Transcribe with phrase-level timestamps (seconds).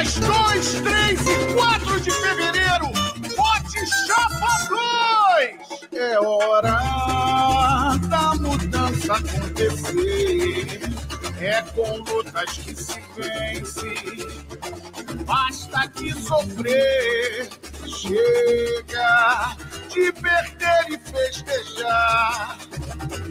[0.00, 2.86] Dias 2, 3 e 4 de fevereiro,
[3.36, 6.00] Vote Chapa 2!
[6.00, 6.78] É hora
[8.08, 10.80] da mudança acontecer.
[11.38, 13.92] É com lutas que se vence.
[15.26, 17.50] Basta que sofrer.
[17.86, 19.54] Chega
[19.90, 22.56] de perder e festejar.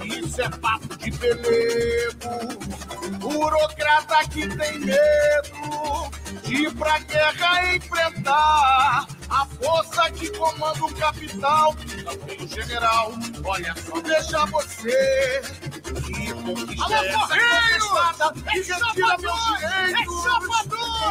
[0.06, 2.79] Isso é papo de pelego.
[3.12, 6.12] Burocrata que tem medo
[6.44, 11.76] de ir pra guerra enfrentar a força que comanda o capital.
[12.03, 15.41] Também o general, olha só, deixa você
[15.84, 20.20] que conquista essa conquistada e retira meus direitos.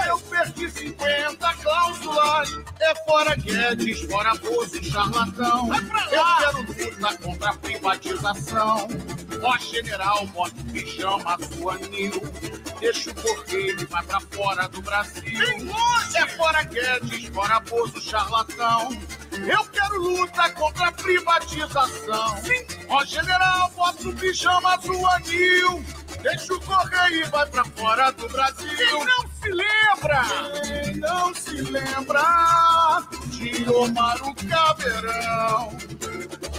[0.06, 2.58] Eu perdi 50 cláusulas.
[2.80, 5.70] É fora Guedes, fora Bozo e charlatão.
[6.10, 8.88] Eu quero luta contra a privatização.
[9.42, 12.20] Ó general, bota o pijama, a sua nil.
[12.80, 15.24] Deixa o correio e vai pra fora do Brasil.
[16.14, 18.90] É fora Guedes, fora Bozo, charlatão.
[19.32, 22.36] Eu quero luta contra a privatização.
[22.42, 22.66] Sim.
[22.88, 25.84] Ó general, bota o pijama, sua nil.
[26.22, 28.76] Deixa o correio e vai pra fora do Brasil.
[28.76, 30.24] Quem não se lembra?
[30.62, 35.78] Quem não se lembra de Omar o Caveirão?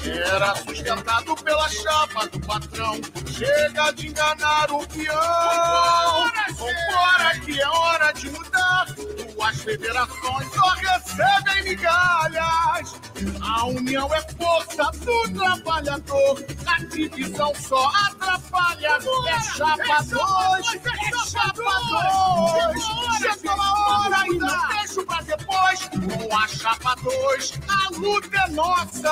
[0.06, 3.00] Era sustentado pela chapa do patrão.
[3.28, 6.32] Chega de enganar o peão.
[6.54, 8.86] Vambora que é hora de mudar.
[8.96, 13.00] Duas federações só recebem migalhas.
[13.42, 16.46] A união é força do trabalhador.
[16.66, 19.00] A divisão só atrapalha.
[19.28, 22.84] É chapa dois, é chapa dois.
[23.20, 25.90] Chegou a hora e não deixo pra depois.
[25.90, 29.12] Com a chapa dois, a luta é nossa.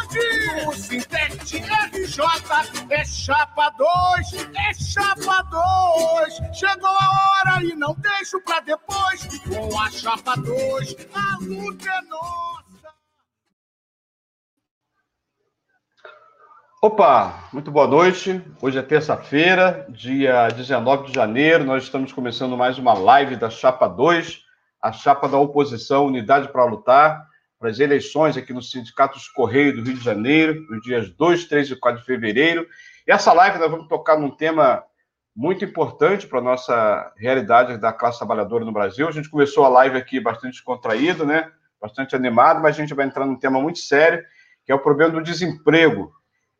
[0.00, 0.21] Onde?
[0.66, 2.24] O Sintete RJ
[2.90, 6.56] é chapa dois, é chapa dois.
[6.56, 9.26] Chegou a hora e não deixo pra depois.
[9.48, 12.52] Com a chapa dois, a luta é nossa.
[16.84, 18.42] Opa, muito boa noite.
[18.60, 21.64] Hoje é terça-feira, dia 19 de janeiro.
[21.64, 24.40] Nós estamos começando mais uma live da Chapa 2,
[24.82, 27.24] a chapa da oposição, Unidade para Lutar,
[27.62, 31.44] para as eleições aqui no Sindicato dos Correios do Rio de Janeiro, nos dias 2,
[31.44, 32.66] 3 e 4 de fevereiro.
[33.06, 34.82] E essa live nós vamos tocar num tema
[35.34, 39.06] muito importante para a nossa realidade da classe trabalhadora no Brasil.
[39.06, 41.52] A gente começou a live aqui bastante descontraído, né?
[41.80, 44.24] Bastante animado, mas a gente vai entrar num tema muito sério,
[44.66, 46.12] que é o problema do desemprego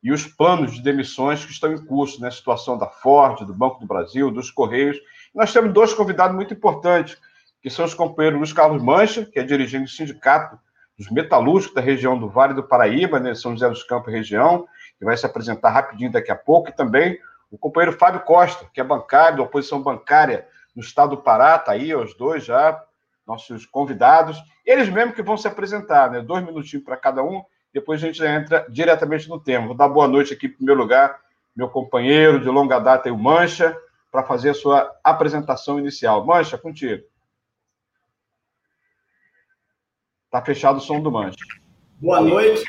[0.05, 2.29] e os planos de demissões que estão em curso, né?
[2.29, 4.99] A situação da Ford, do Banco do Brasil, dos Correios.
[5.35, 7.19] Nós temos dois convidados muito importantes,
[7.61, 10.57] que são os companheiros Luiz Carlos Mancha, que é dirigente do Sindicato
[10.99, 13.35] dos Metalúrgicos da região do Vale do Paraíba, né?
[13.35, 14.67] São José dos Campos região,
[14.99, 17.19] que vai se apresentar rapidinho daqui a pouco, e também
[17.51, 21.73] o companheiro Fábio Costa, que é bancário da oposição bancária no estado do Pará, está
[21.73, 22.83] aí, os dois já,
[23.27, 24.43] nossos convidados.
[24.65, 26.21] Eles mesmos que vão se apresentar, né?
[26.21, 27.43] Dois minutinhos para cada um,
[27.73, 29.67] depois a gente entra diretamente no tema.
[29.67, 31.21] Vou dar boa noite aqui, em primeiro lugar,
[31.55, 33.77] meu companheiro de longa data, o Mancha,
[34.11, 36.25] para fazer a sua apresentação inicial.
[36.25, 37.03] Mancha, contigo.
[40.33, 41.37] Está fechado o som do Mancha.
[42.01, 42.65] Boa noite.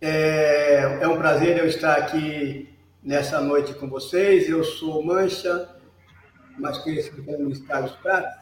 [0.00, 2.72] É, é, um prazer eu estar aqui
[3.02, 4.48] nessa noite com vocês.
[4.48, 5.76] Eu sou Mancha,
[6.56, 8.32] mais conhecido como Luiz Carlos Prates.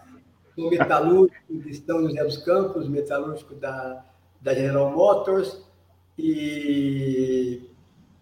[0.55, 4.05] Sou metalúrgico de São José dos Campos, metalúrgico da,
[4.39, 5.65] da General Motors
[6.19, 7.71] e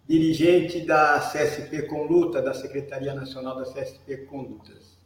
[0.07, 4.97] dirigente da CSP Conduta, da Secretaria Nacional da CSP Condutas.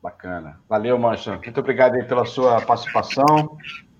[0.00, 0.60] Bacana.
[0.68, 1.36] Valeu, Mancha.
[1.36, 3.58] Muito obrigado pela sua participação,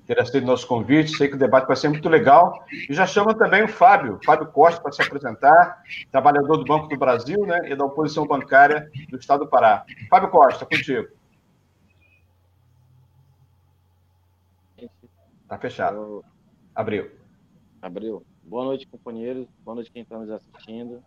[0.09, 1.15] ter aceito nosso convite.
[1.17, 2.65] Sei que o debate vai ser muito legal.
[2.89, 6.97] E já chama também o Fábio, Fábio Costa, para se apresentar, trabalhador do Banco do
[6.97, 9.85] Brasil né, e da oposição bancária do Estado do Pará.
[10.09, 11.09] Fábio Costa, contigo.
[15.43, 16.25] Está fechado.
[16.75, 17.11] Abriu.
[17.83, 18.25] Abril.
[18.43, 19.47] Boa noite, companheiros.
[19.63, 21.05] Boa noite, quem está nos assistindo.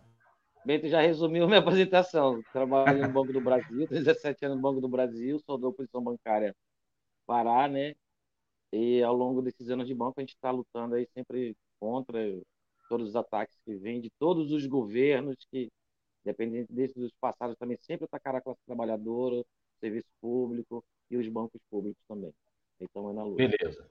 [0.64, 2.40] Bento já resumiu minha apresentação.
[2.52, 6.54] Trabalho no Banco do Brasil, 17 anos no Banco do Brasil, sou da oposição bancária
[7.26, 7.94] Pará, né?
[8.72, 12.18] E ao longo desses anos de banco, a gente está lutando aí sempre contra
[12.88, 15.70] todos os ataques que vêm de todos os governos que,
[16.24, 19.46] dependendo desses dos passados, também sempre atacaram a classe trabalhadora, o
[19.80, 22.32] serviço público e os bancos públicos também.
[22.80, 23.36] Então é na luta.
[23.36, 23.86] Beleza.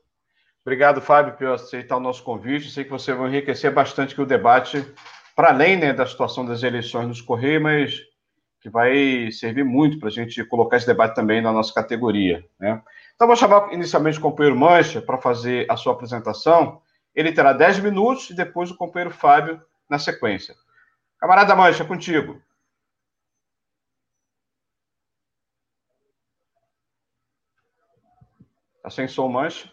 [0.62, 2.70] Obrigado, Fábio, por aceitar o nosso convite.
[2.70, 4.78] Sei que você vai enriquecer bastante o debate,
[5.36, 8.02] para além né, da situação das eleições nos Correios, mas
[8.62, 12.48] que vai servir muito para a gente colocar esse debate também na nossa categoria.
[12.60, 12.82] Né?
[13.16, 16.82] Então, vou chamar inicialmente o companheiro Mancha para fazer a sua apresentação.
[17.14, 20.56] Ele terá 10 minutos e depois o companheiro Fábio na sequência.
[21.20, 22.42] Camarada Mancha, contigo.
[28.82, 29.72] Tá sem som, mancha?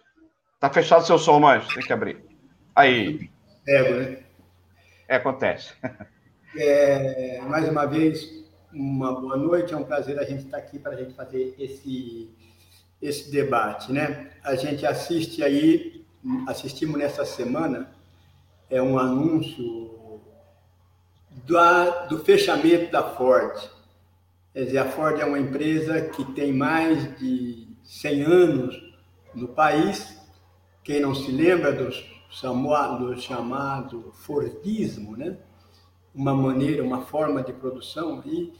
[0.60, 1.72] Tá fechado seu som, mancha.
[1.74, 2.22] Tem que abrir.
[2.74, 3.30] Aí.
[3.64, 4.22] Pego, né?
[5.08, 5.74] É, acontece.
[6.56, 9.72] É, mais uma vez, uma boa noite.
[9.72, 12.30] É um prazer a gente estar aqui para a gente fazer esse,
[13.00, 14.30] esse debate, né?
[14.42, 16.04] A gente assiste aí,
[16.46, 17.90] assistimos nessa semana,
[18.68, 20.20] é um anúncio
[22.08, 23.70] do, fechamento da Ford.
[24.52, 28.94] Quer dizer, a Ford é uma empresa que tem mais de 100 anos
[29.34, 30.18] no país.
[30.82, 35.38] Quem não se lembra do, do chamado Fordismo, né?
[36.14, 38.52] uma maneira, uma forma de produção e,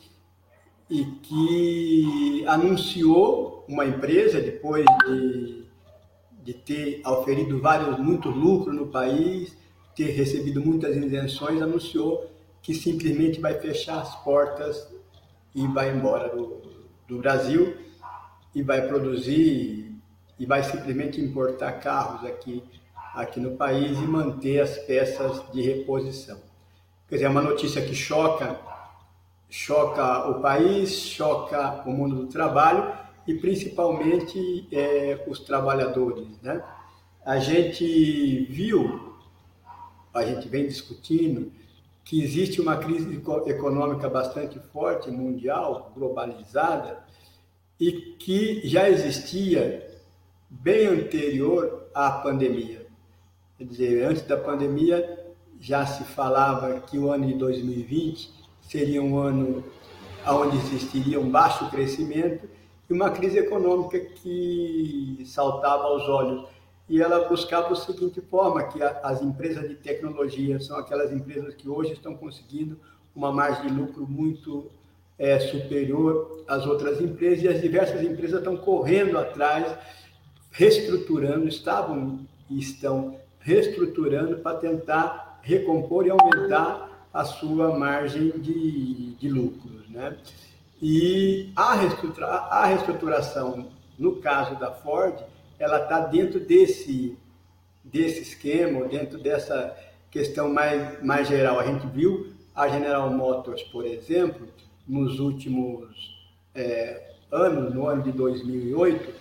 [0.90, 5.64] e que anunciou uma empresa depois de,
[6.43, 9.56] de ter oferido vários muito lucro no país,
[9.94, 12.31] ter recebido muitas isenções, anunciou
[12.62, 14.88] que simplesmente vai fechar as portas
[15.55, 16.62] e vai embora do,
[17.06, 17.76] do Brasil
[18.55, 19.94] e vai produzir
[20.38, 22.62] e vai simplesmente importar carros aqui,
[23.14, 26.38] aqui no país e manter as peças de reposição.
[27.08, 28.58] Quer dizer, é uma notícia que choca,
[29.48, 32.92] choca o país, choca o mundo do trabalho
[33.26, 36.26] e principalmente é, os trabalhadores.
[36.42, 36.62] Né?
[37.24, 39.14] A gente viu,
[40.12, 41.52] a gente vem discutindo
[42.04, 47.04] que existe uma crise econômica bastante forte, mundial, globalizada,
[47.78, 49.86] e que já existia
[50.48, 52.86] bem anterior à pandemia.
[53.58, 58.38] Quer dizer, antes da pandemia já se falava que o ano de 2020
[58.69, 59.65] seria um ano
[60.26, 62.49] onde existiria um baixo crescimento
[62.88, 66.47] e uma crise econômica que saltava aos olhos.
[66.88, 71.69] E ela buscava a seguinte forma, que as empresas de tecnologia são aquelas empresas que
[71.69, 72.79] hoje estão conseguindo
[73.15, 74.70] uma margem de lucro muito
[75.19, 79.76] é, superior às outras empresas e as diversas empresas estão correndo atrás,
[80.50, 86.88] reestruturando, estavam e estão reestruturando para tentar recompor e aumentar
[87.19, 89.88] a sua margem de, de lucros.
[89.88, 90.17] Né?
[90.81, 93.67] E a, reestrutura, a reestruturação,
[93.99, 95.19] no caso da Ford,
[95.59, 97.19] ela está dentro desse,
[97.82, 99.76] desse esquema, dentro dessa
[100.12, 101.59] questão mais, mais geral.
[101.59, 104.47] A gente viu a General Motors, por exemplo,
[104.87, 106.17] nos últimos
[106.55, 109.12] é, anos, no ano de 2008,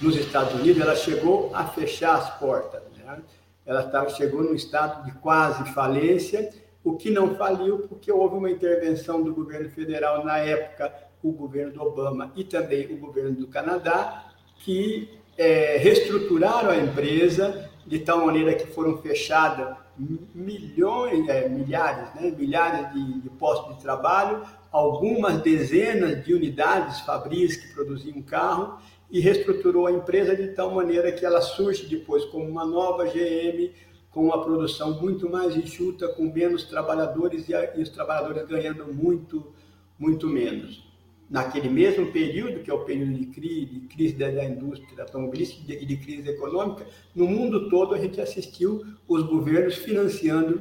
[0.00, 2.80] nos Estados Unidos, ela chegou a fechar as portas.
[2.96, 3.20] Né?
[3.66, 6.50] Ela tá, chegou num estado de quase falência,
[6.84, 10.92] o que não faliu porque houve uma intervenção do governo federal na época,
[11.22, 15.08] o governo do Obama e também o governo do Canadá, que
[15.38, 19.76] é, reestruturaram a empresa de tal maneira que foram fechadas
[20.34, 27.56] milhões, é, milhares, né, milhares de, de, postos de trabalho, algumas dezenas de unidades fabris
[27.56, 28.78] que produziam carro
[29.10, 33.70] e reestruturou a empresa de tal maneira que ela surge depois como uma nova GM,
[34.12, 39.52] com uma produção muito mais enxuta, com menos trabalhadores e, e os trabalhadores ganhando muito,
[39.98, 40.92] muito menos
[41.32, 45.86] naquele mesmo período, que é o período de crise, de crise da indústria automobilística e
[45.86, 50.60] de crise econômica, no mundo todo a gente assistiu os governos financiando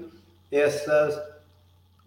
[0.49, 1.21] essas,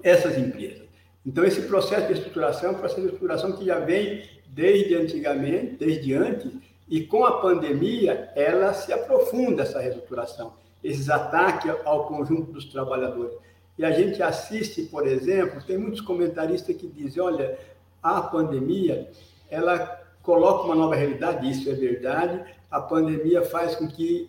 [0.03, 0.89] essas empresas.
[1.27, 5.77] Então, esse processo de estruturação é um processo de estruturação que já vem desde antigamente,
[5.77, 6.51] desde antes,
[6.89, 10.55] e com a pandemia ela se aprofunda essa reestruturação,
[10.85, 13.35] esses ataques ao conjunto dos trabalhadores.
[13.79, 17.59] E a gente assiste, por exemplo, tem muitos comentaristas que dizem, olha,
[18.03, 19.11] a pandemia,
[19.51, 19.79] ela
[20.23, 22.45] coloca uma nova realidade, isso é verdade.
[22.71, 24.29] A pandemia faz com que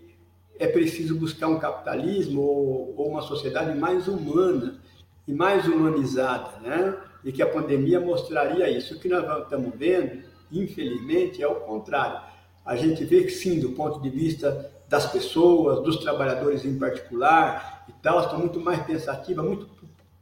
[0.58, 4.80] é preciso buscar um capitalismo ou, ou uma sociedade mais humana
[5.28, 6.98] e mais humanizada, né?
[7.24, 8.96] E que a pandemia mostraria isso.
[8.96, 12.22] O que nós estamos vendo, infelizmente, é o contrário.
[12.66, 17.86] A gente vê que sim, do ponto de vista das pessoas, dos trabalhadores em particular
[17.90, 19.68] e tal, estão muito mais pensativas, muito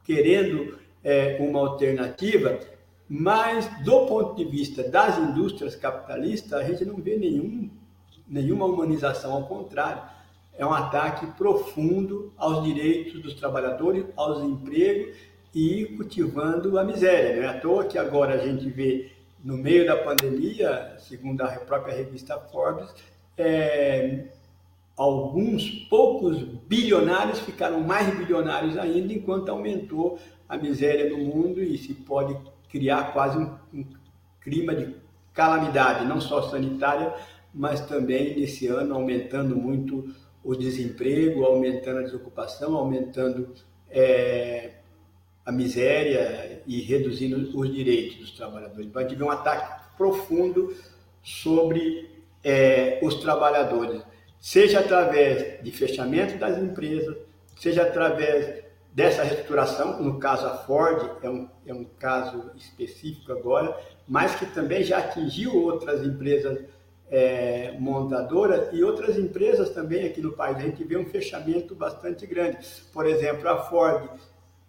[0.04, 2.58] querendo é, uma alternativa,
[3.08, 7.70] mas, do ponto de vista das indústrias capitalistas, a gente não vê nenhum,
[8.26, 10.02] nenhuma humanização, ao contrário,
[10.58, 15.16] é um ataque profundo aos direitos dos trabalhadores, aos empregos
[15.54, 17.36] e cultivando a miséria.
[17.36, 19.12] Não é à toa que agora a gente vê,
[19.42, 22.92] no meio da pandemia, segundo a própria revista Forbes,
[23.36, 24.24] é,
[24.96, 31.94] alguns poucos bilionários ficaram mais bilionários ainda, enquanto aumentou a miséria no mundo e se
[31.94, 32.36] pode
[32.68, 33.84] criar quase um, um
[34.40, 34.94] clima de
[35.32, 37.12] calamidade, não só sanitária,
[37.52, 43.48] mas também nesse ano aumentando muito o desemprego, aumentando a desocupação, aumentando
[43.90, 44.72] é,
[45.44, 48.86] a miséria e reduzindo os direitos dos trabalhadores.
[48.86, 50.74] Então, a gente vê um ataque profundo
[51.22, 52.10] sobre
[52.42, 54.02] é, os trabalhadores,
[54.44, 57.16] seja através de fechamento das empresas,
[57.56, 63.74] seja através dessa reestruturação, no caso a Ford é um, é um caso específico agora,
[64.06, 66.62] mas que também já atingiu outras empresas
[67.10, 70.58] é, montadoras e outras empresas também aqui no país.
[70.58, 72.58] A gente vê um fechamento bastante grande.
[72.92, 74.10] Por exemplo, a Ford,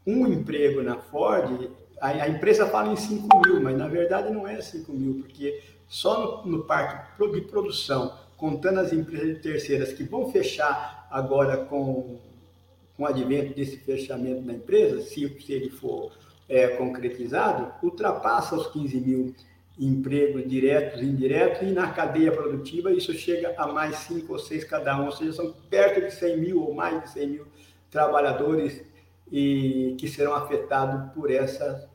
[0.07, 4.47] um emprego na Ford, a, a empresa fala em 5 mil, mas na verdade não
[4.47, 10.03] é 5 mil, porque só no, no parque de produção, contando as empresas terceiras que
[10.03, 12.17] vão fechar agora com
[12.95, 16.11] com o advento desse fechamento da empresa, se, se ele for
[16.47, 19.35] é, concretizado, ultrapassa os 15 mil
[19.77, 24.63] empregos diretos e indiretos, e na cadeia produtiva isso chega a mais 5 ou 6
[24.63, 27.47] cada um, ou seja, são perto de 100 mil ou mais de 100 mil
[27.91, 28.81] trabalhadores
[29.29, 31.89] e, que serão afetados por essa,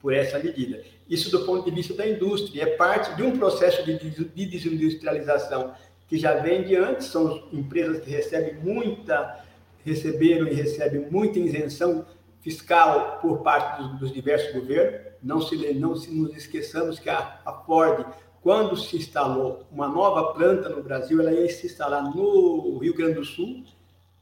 [0.00, 0.82] por essa medida.
[1.08, 5.74] Isso do ponto de vista da indústria, é parte de um processo de, de desindustrialização
[6.08, 9.44] que já vem de antes, são empresas que recebem muita
[9.84, 12.06] receberam e recebem muita isenção
[12.40, 15.12] fiscal por parte dos, dos diversos governos.
[15.22, 18.06] Não se, não se nos esqueçamos que a, a Ford,
[18.42, 23.14] quando se instalou uma nova planta no Brasil, ela ia se instalar no Rio Grande
[23.14, 23.64] do Sul,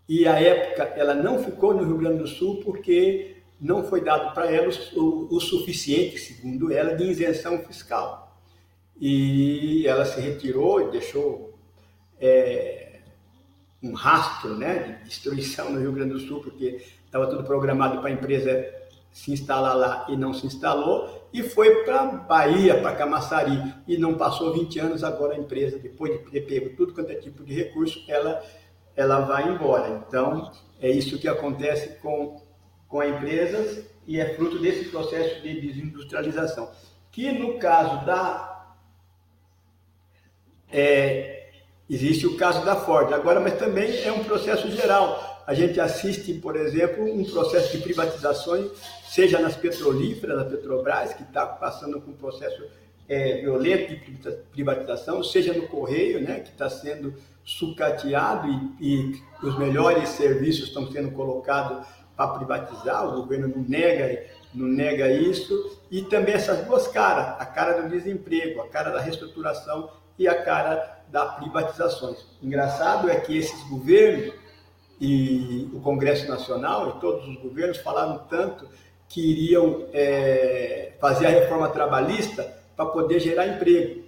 [0.08, 3.31] e à época ela não ficou no Rio Grande do Sul porque
[3.62, 8.36] não foi dado para ela o, o, suficiente, segundo ela, de isenção fiscal.
[9.00, 11.56] E ela se retirou e deixou
[12.20, 12.98] é,
[13.80, 18.08] um rastro né, de destruição no Rio Grande do Sul, porque estava tudo programado para
[18.08, 18.68] a empresa
[19.12, 24.14] se instalar lá e não se instalou, e foi para Bahia, para Camaçari, e não
[24.14, 27.54] passou 20 anos, agora a empresa, depois de ter pego tudo quanto é tipo de
[27.54, 28.42] recurso, ela,
[28.96, 30.02] ela vai embora.
[30.06, 30.50] Então,
[30.80, 32.42] é isso que acontece com,
[32.92, 36.70] com a empresa e é fruto desse processo de desindustrialização.
[37.10, 38.76] Que no caso da
[40.70, 41.42] é,
[41.90, 45.42] Existe o caso da Ford, agora, mas também é um processo geral.
[45.46, 48.70] A gente assiste, por exemplo, um processo de privatizações,
[49.06, 52.64] seja nas petrolíferas, da Petrobras, que está passando por um processo
[53.06, 58.48] é, violento de privatização, seja no Correio, né, que está sendo sucateado
[58.80, 61.86] e, e os melhores serviços estão sendo colocados
[62.28, 64.24] privatizar, o governo não nega,
[64.54, 69.00] não nega isso, e também essas duas caras, a cara do desemprego, a cara da
[69.00, 72.24] reestruturação e a cara das privatizações.
[72.42, 74.34] Engraçado é que esses governos
[75.00, 78.68] e o Congresso Nacional e todos os governos falaram tanto
[79.08, 84.01] que iriam é, fazer a reforma trabalhista para poder gerar emprego,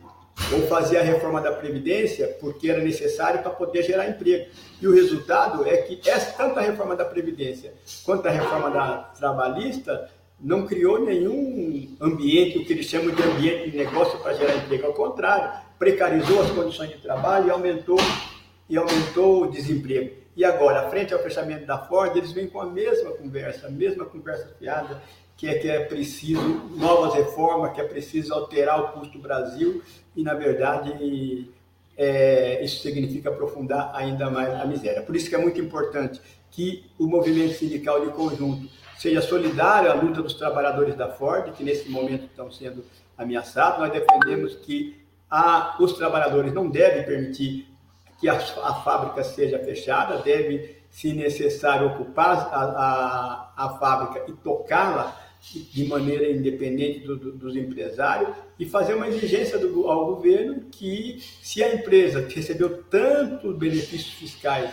[0.52, 4.50] ou fazer a reforma da Previdência porque era necessário para poder gerar emprego.
[4.80, 7.72] E o resultado é que essa, tanto a reforma da Previdência
[8.04, 10.10] quanto a reforma da trabalhista
[10.40, 14.86] não criou nenhum ambiente, o que eles chamam de ambiente de negócio para gerar emprego.
[14.86, 17.98] Ao contrário, precarizou as condições de trabalho e aumentou,
[18.68, 20.24] e aumentou o desemprego.
[20.36, 24.04] E agora, frente ao fechamento da Ford, eles vêm com a mesma conversa, a mesma
[24.04, 25.00] conversa fiada,
[25.44, 29.82] que é que é preciso novas reformas, que é preciso alterar o custo do Brasil,
[30.16, 31.50] e na verdade
[31.96, 35.02] é, isso significa aprofundar ainda mais a miséria.
[35.02, 36.20] Por isso que é muito importante
[36.50, 41.62] que o movimento sindical de conjunto seja solidário à luta dos trabalhadores da Ford, que
[41.62, 42.82] nesse momento estão sendo
[43.18, 43.80] ameaçados.
[43.80, 44.96] Nós defendemos que
[45.30, 47.68] a, os trabalhadores não devem permitir
[48.18, 54.32] que a, a fábrica seja fechada, deve, se necessário, ocupar a, a, a fábrica e
[54.32, 60.64] tocá-la de maneira independente do, do, dos empresários e fazer uma exigência do, ao governo
[60.70, 64.72] que, se a empresa recebeu tantos benefícios fiscais,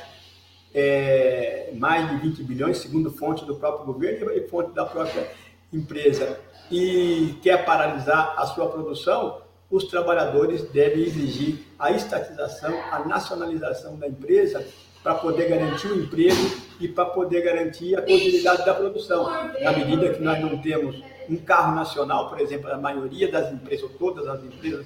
[0.74, 5.30] é, mais de 20 bilhões, segundo fonte do próprio governo e fonte da própria
[5.74, 6.40] empresa,
[6.72, 14.08] e quer paralisar a sua produção, os trabalhadores devem exigir a estatização, a nacionalização da
[14.08, 14.66] empresa
[15.04, 19.30] para poder garantir o emprego e para poder garantir a continuidade da produção.
[19.62, 23.84] Na medida que nós não temos um carro nacional, por exemplo, a maioria das empresas,
[23.84, 24.86] ou todas as empresas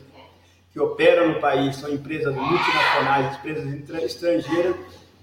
[0.71, 4.75] que operam no país são empresas multinacionais, empresas estrangeiras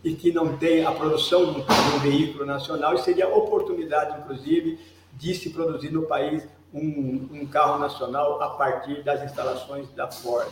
[0.02, 4.80] e que não têm a produção de um veículo nacional, e seria oportunidade, inclusive,
[5.12, 6.42] de se produzir no país
[6.74, 10.48] um, um carro nacional a partir das instalações da Ford.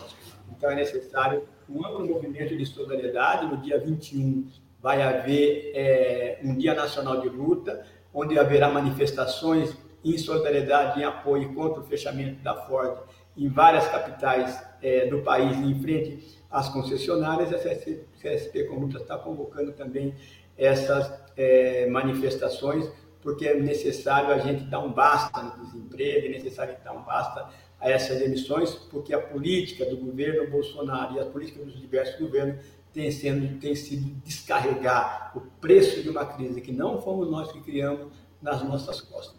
[0.61, 3.47] Então é necessário um amplo movimento de solidariedade.
[3.47, 4.47] No dia 21
[4.79, 9.75] vai haver é, um Dia Nacional de Luta, onde haverá manifestações
[10.05, 12.99] em solidariedade, em apoio contra o fechamento da Ford
[13.35, 17.55] em várias capitais é, do país, em frente às concessionárias.
[17.55, 20.15] A CSP, Luta está convocando também
[20.59, 22.87] essas é, manifestações
[23.23, 27.49] porque é necessário a gente dar um basta no desemprego, é necessário dar um basta
[27.81, 32.65] a essas emissões, porque a política do governo Bolsonaro e a política dos diversos governos
[32.93, 37.61] tem, sendo, tem sido descarregar o preço de uma crise que não fomos nós que
[37.61, 38.09] criamos
[38.43, 39.39] nas nossas costas.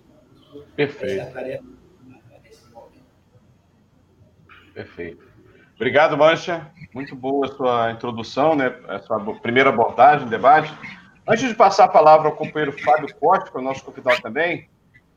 [0.75, 1.21] Perfeito.
[1.21, 1.63] Essa tarefa.
[4.73, 5.31] Perfeito.
[5.75, 6.71] Obrigado, Mancha.
[6.93, 8.75] Muito boa a sua introdução, né?
[8.87, 10.73] a sua primeira abordagem, debate.
[11.27, 14.69] Antes de passar a palavra ao companheiro Fábio Costa, que é o nosso convidado também,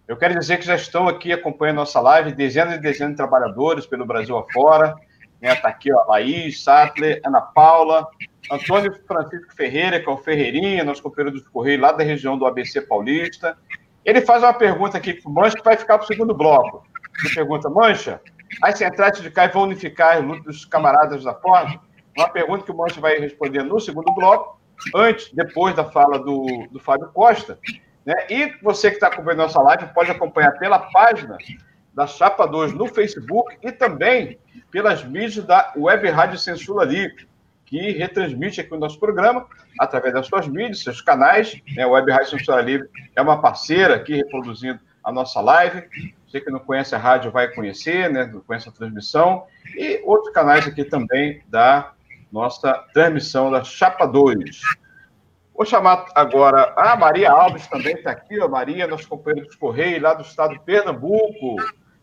[0.07, 3.87] eu quero dizer que já estão aqui acompanhando nossa live dezenas e dezenas de trabalhadores
[3.87, 4.95] pelo Brasil afora.
[5.41, 5.55] Né?
[5.55, 8.07] Tá aqui ó, Laís, Sattler, Ana Paula,
[8.51, 12.47] Antônio Francisco Ferreira, que é o Ferreirinha, nosso companheiro do Correio lá da região do
[12.47, 13.57] ABC Paulista.
[14.05, 16.87] Ele faz uma pergunta aqui para o Mancha que vai ficar para o segundo bloco.
[17.25, 18.21] Ele pergunta, Mancha,
[18.63, 21.81] as centrais sindicais vão unificar os camaradas da Ford?
[22.17, 24.61] Uma pergunta que o Mancha vai responder no segundo bloco,
[24.95, 27.59] antes, depois da fala do, do Fábio Costa.
[28.05, 28.15] Né?
[28.29, 31.37] E você que está acompanhando nossa live pode acompanhar pela página
[31.95, 34.39] da Chapa 2 no Facebook e também
[34.71, 37.29] pelas mídias da Web Rádio Censura Livre,
[37.65, 39.47] que retransmite aqui o nosso programa
[39.79, 41.61] através das suas mídias, seus canais.
[41.75, 41.85] Né?
[41.85, 45.87] A Web Rádio Censura Livre é uma parceira aqui reproduzindo a nossa live.
[46.27, 48.27] Você que não conhece a rádio vai conhecer, né?
[48.27, 49.47] Não conhece a transmissão.
[49.77, 51.93] E outros canais aqui também da
[52.33, 54.61] nossa transmissão da Chapa 2.
[55.55, 60.03] Vou chamar agora a Maria Alves também está aqui, a Maria, nosso companheiro dos Correios,
[60.03, 61.55] lá do estado de Pernambuco.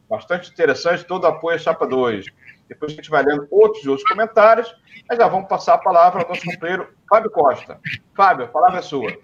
[0.09, 2.25] Bastante interessante, todo apoio à Chapa 2.
[2.69, 4.73] Depois a gente vai lendo outros outros comentários,
[5.07, 7.77] mas já vamos passar a palavra ao nosso companheiro Fábio Costa.
[8.15, 9.17] Fábio, a palavra é sua.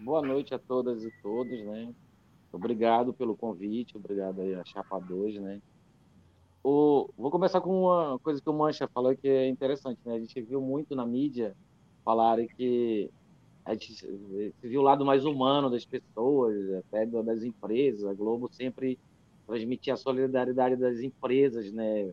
[0.00, 1.94] Boa noite a todas e todos, né?
[2.52, 5.60] Obrigado pelo convite, obrigado aí a Chapa 2, né?
[6.64, 10.14] O, vou começar com uma coisa que o Mancha falou que é interessante, né?
[10.14, 11.54] A gente viu muito na mídia
[12.06, 13.10] falarem que
[13.64, 14.06] a gente
[14.62, 18.06] viu o lado mais humano das pessoas, até das empresas.
[18.06, 18.96] A Globo sempre
[19.44, 22.12] transmitia a solidariedade das empresas, né?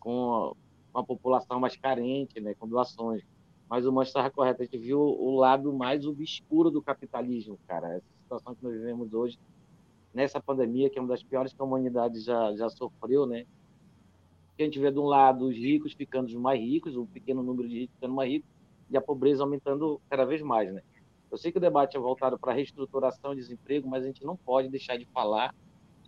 [0.00, 0.56] Com
[0.94, 2.54] a, população mais carente, né?
[2.54, 3.22] Com doações.
[3.68, 7.96] Mas o Mancha estava correto, a gente viu o lado mais obscuro do capitalismo, cara.
[7.96, 9.38] Essa situação que nós vivemos hoje
[10.14, 13.44] nessa pandemia, que é uma das piores que a humanidade já, já sofreu, né?
[14.58, 17.80] A gente vê de um lado os ricos ficando mais ricos, um pequeno número de
[17.80, 18.51] ricos ficando mais ricos,
[18.92, 20.82] e a pobreza aumentando cada vez mais, né?
[21.30, 24.36] Eu sei que o debate é voltado para reestruturação e desemprego, mas a gente não
[24.36, 25.54] pode deixar de falar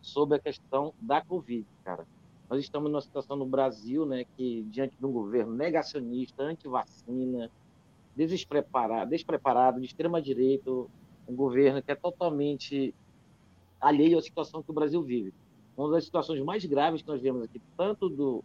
[0.02, 2.06] sobre a questão da Covid, cara.
[2.48, 7.50] Nós estamos numa situação no Brasil, né, que diante de um governo negacionista, anti-vacina,
[8.14, 12.94] despreparado, despreparado, de extrema direita, um governo que é totalmente
[13.80, 15.32] alheio à situação que o Brasil vive.
[15.74, 18.44] Uma das situações mais graves que nós vemos aqui, tanto do,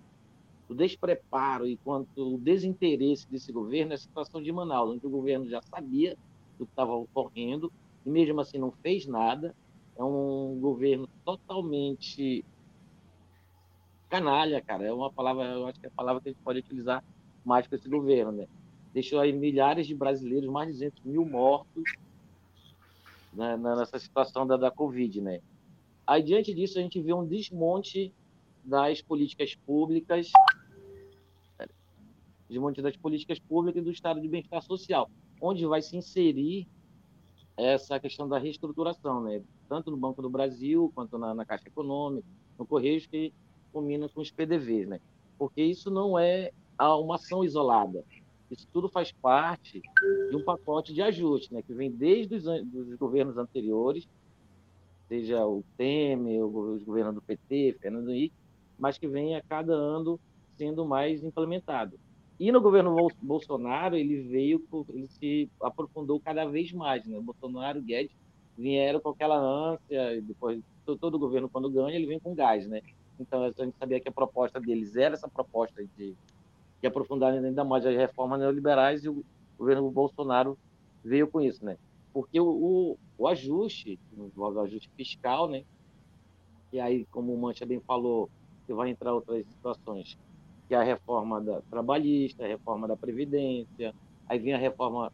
[0.69, 5.09] do despreparo e quanto o desinteresse desse governo, é a situação de Manaus, onde o
[5.09, 6.15] governo já sabia
[6.59, 7.73] do que estava ocorrendo
[8.05, 9.55] e mesmo assim não fez nada.
[9.97, 12.45] É um governo totalmente
[14.09, 14.85] canalha, cara.
[14.85, 17.03] É uma palavra, eu acho que é a palavra que a gente pode utilizar
[17.43, 18.47] mais com esse governo, né?
[18.93, 21.83] Deixou aí milhares de brasileiros, mais de 200 mil mortos,
[23.33, 25.41] né, nessa situação da, da Covid, né?
[26.05, 28.13] Aí, diante disso, a gente vê um desmonte
[28.63, 30.31] das políticas públicas,
[32.49, 35.09] desmonte das políticas públicas e do estado de bem-estar social,
[35.39, 36.67] onde vai se inserir
[37.55, 39.41] essa questão da reestruturação, né?
[39.67, 43.33] Tanto no Banco do Brasil, quanto na, na Caixa Econômica, no Correios, que
[43.71, 44.99] combina com os PDVs, né?
[45.37, 48.03] Porque isso não é uma ação isolada.
[48.49, 49.81] Isso tudo faz parte
[50.29, 54.07] de um pacote de ajuste, né, que vem desde os dos governos anteriores,
[55.07, 58.35] seja o Temer, os governos do PT, Fernando Henrique,
[58.77, 60.19] mas que vem a cada ano
[60.57, 61.99] sendo mais implementado.
[62.39, 67.05] E no governo Bolsonaro, ele veio, ele se aprofundou cada vez mais.
[67.05, 67.17] Né?
[67.17, 68.15] O Bolsonaro o Guedes
[68.57, 72.67] vieram com aquela ânsia, depois todo governo, quando ganha, ele vem com gás.
[72.67, 72.81] Né?
[73.19, 76.15] Então, a gente sabia que a proposta deles era essa proposta de
[76.81, 79.23] e aprofundar ainda mais as reformas neoliberais e o
[79.57, 80.57] governo Bolsonaro
[81.03, 81.77] veio com isso, né?
[82.13, 83.99] Porque o, o, o ajuste,
[84.35, 85.63] o ajuste fiscal, né?
[86.71, 88.29] E aí, como o Mancha bem falou,
[88.65, 90.17] que vai entrar outras situações,
[90.69, 93.91] que é a reforma da trabalhista, a reforma da previdência,
[94.27, 95.11] aí vem a reforma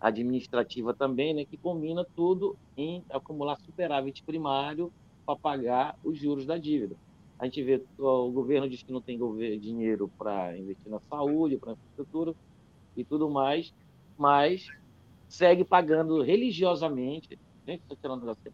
[0.00, 4.92] administrativa também, né, que combina tudo em acumular superávit primário
[5.26, 6.94] para pagar os juros da dívida.
[7.40, 9.18] A gente vê o governo diz que não tem
[9.58, 12.32] dinheiro para investir na saúde, para infraestrutura
[12.96, 13.74] e tudo mais,
[14.16, 14.68] mas
[15.28, 17.36] segue pagando religiosamente.
[17.66, 18.48] Gente, estou tirando aqui,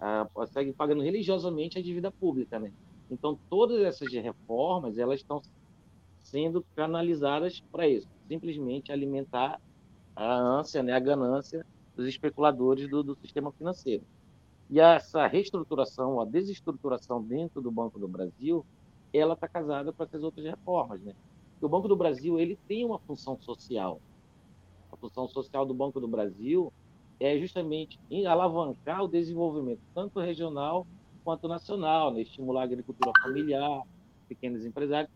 [0.00, 2.72] ah, segue pagando religiosamente a dívida pública, né?
[3.12, 5.42] Então, todas essas reformas, elas estão
[6.22, 9.60] sendo canalizadas para isso, simplesmente alimentar
[10.16, 14.02] a ânsia, né, a ganância dos especuladores do, do sistema financeiro.
[14.70, 18.64] E essa reestruturação, a desestruturação dentro do Banco do Brasil,
[19.12, 21.12] ela está casada com essas outras reformas, né?
[21.60, 24.00] o Banco do Brasil ele tem uma função social.
[24.90, 26.72] A função social do Banco do Brasil
[27.20, 30.86] é justamente alavancar o desenvolvimento tanto regional
[31.24, 32.22] quanto nacional, né?
[32.22, 33.82] estimular a agricultura familiar,
[34.28, 35.12] pequenos empresários.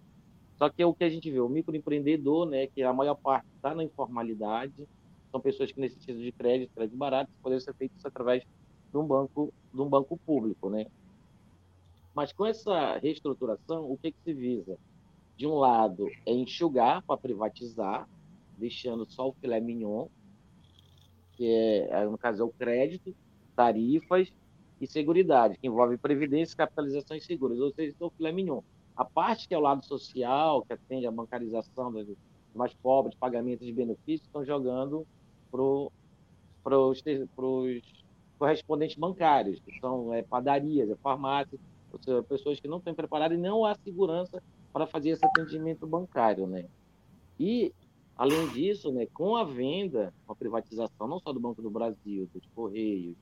[0.57, 3.47] Só que é o que a gente vê, o microempreendedor, né, que a maior parte
[3.57, 4.89] está na informalidade,
[5.31, 8.43] são pessoas que necessitam de crédito, crédito barato, poderia ser feito isso através
[8.91, 10.87] de um banco, de um banco público, né?
[12.15, 14.79] Mas com essa reestruturação, o que, que se visa?
[15.37, 18.09] De um lado, é enxugar para privatizar,
[18.57, 20.07] deixando só o filé mignon,
[21.33, 21.47] que
[21.91, 23.15] é, no caso, é o crédito,
[23.55, 24.33] tarifas
[24.81, 28.61] e seguridade, que envolve previdência, capitalização e seguros, ou seja, é o filé mignon.
[28.97, 32.17] A parte que é o lado social, que atende à bancarização dos
[32.55, 35.07] mais pobres, pagamento de benefícios, estão jogando
[35.51, 37.03] para os
[38.39, 41.61] correspondentes bancários, que são é, padarias, é farmácias,
[41.93, 45.87] ou seja, pessoas que não estão preparadas e não há segurança para fazer esse atendimento
[45.87, 46.67] bancário, né?
[47.39, 47.73] E,
[48.17, 52.29] além disso, né, com a venda, com a privatização não só do Banco do Brasil,
[52.33, 53.17] dos Correios,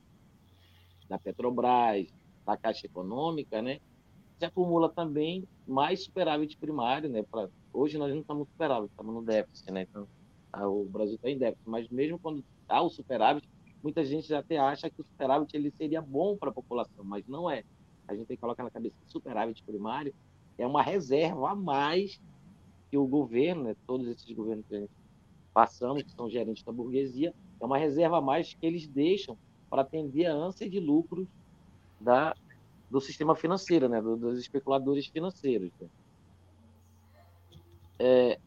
[1.09, 2.07] da Petrobras,
[2.45, 3.79] da Caixa Econômica, né,
[4.37, 7.23] se acumula também mais superávit primário, né?
[7.23, 9.83] Pra, hoje nós não estamos superávit, estamos no déficit, né?
[9.89, 10.07] Então,
[10.51, 13.49] a, o Brasil está em déficit, mas mesmo quando há o superávit,
[13.81, 17.49] muita gente até acha que o superávit ele seria bom para a população, mas não
[17.49, 17.63] é.
[18.07, 20.13] A gente tem que colocar na cabeça que superávit primário
[20.57, 22.21] é uma reserva a mais
[22.89, 24.91] que o governo, né, todos esses governos que a gente
[25.53, 29.37] passamos, que são gerentes da burguesia, é uma reserva a mais que eles deixam
[29.69, 31.27] para atender a ânsia de lucros
[31.99, 32.35] da,
[32.89, 35.71] do sistema financeiro, né, dos especuladores financeiros.
[35.79, 35.87] Né?
[37.97, 38.39] É,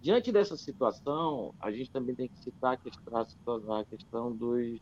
[0.00, 4.80] diante dessa situação, a gente também tem que citar a questão, a questão dos,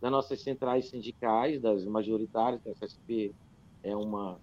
[0.00, 3.34] das nossas centrais sindicais, das majoritárias, a SSP
[3.82, 4.38] é uma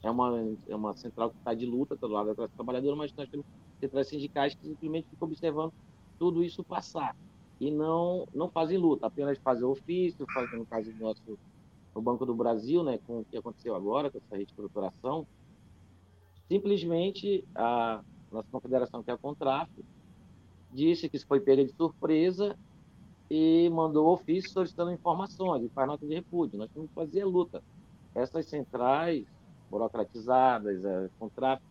[0.00, 3.12] é uma, é uma central que está de luta do lado da classe trabalhadora, mas
[3.14, 3.44] nós temos
[3.80, 5.72] centrais sindicais que simplesmente ficam observando
[6.18, 7.16] tudo isso passar
[7.60, 11.38] e não não fazem luta, apenas fazem ofício, fazem no caso do nosso
[11.94, 15.26] no Banco do Brasil, né, com o que aconteceu agora, com essa reestruturação,
[16.46, 19.70] simplesmente a nossa confederação, que é a Contraf,
[20.72, 22.56] disse que isso foi pega de surpresa
[23.30, 26.58] e mandou ofício solicitando informações e faz nota de repúdio.
[26.58, 27.62] Nós temos que fazer luta.
[28.14, 29.26] Essas centrais
[29.70, 31.62] burocratizadas, a Contraf,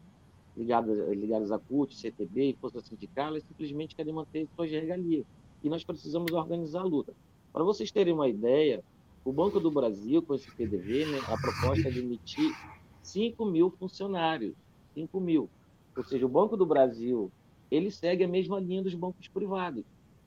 [0.56, 5.26] ligadas, ligadas à CUT, CTB e Força Sindical, elas simplesmente querem manter suas regalias.
[5.63, 7.13] E nós precisamos organizar a luta.
[7.52, 8.84] Para vocês terem uma ideia,
[9.26, 12.56] o Banco do Brasil, com esse PDV, né, a proposta é de emitir
[13.02, 14.54] 5 mil funcionários.
[14.93, 15.50] 5 mil.
[15.96, 17.32] Ou seja, o Banco do Brasil
[17.70, 19.84] ele segue a mesma linha dos bancos privados.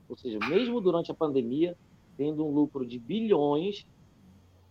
[0.08, 1.76] Ou seja, mesmo durante a pandemia,
[2.16, 3.86] tendo um lucro de bilhões,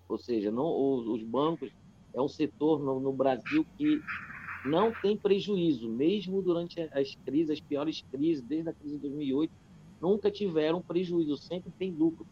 [0.07, 1.71] ou seja, não, os, os bancos
[2.13, 4.01] é um setor no, no, Brasil que
[4.65, 9.51] não tem prejuízo, mesmo durante as crises, as piores crises, desde a crise de 2008,
[10.01, 12.25] nunca tiveram prejuízo, sempre tem lucro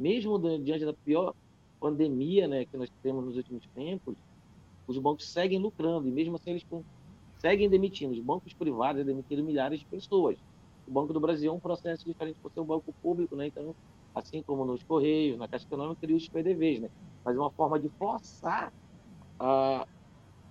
[0.00, 1.34] mesmo diante da pior
[1.78, 4.16] pandemia né, que nós temos nos últimos tempos,
[4.86, 6.66] os bancos seguem lucrando, e mesmo assim eles
[7.38, 8.14] seguem demitindo.
[8.14, 10.38] Os bancos privados demitiram milhares de pessoas.
[10.88, 13.46] O Banco do Brasil é um processo diferente por ser um banco público, né?
[13.46, 13.74] então,
[14.14, 16.90] assim como nos Correios, na Caixa Econômica, cria os PDVs, né?
[17.22, 18.72] mas é uma forma de forçar,
[19.38, 19.86] a,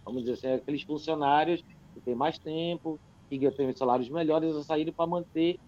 [0.05, 4.93] vamos dizer assim, aqueles funcionários que têm mais tempo, que têm salários melhores, a saírem
[4.93, 5.59] para manter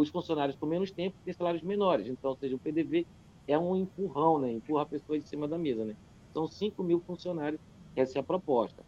[0.00, 2.06] os funcionários com menos tempo têm salários menores.
[2.06, 3.04] Então, ou seja, o PDV
[3.48, 4.52] é um empurrão, né?
[4.52, 5.96] Empurra a pessoa de cima da mesa, né?
[6.32, 7.60] São 5 mil funcionários,
[7.96, 8.84] essa é a proposta.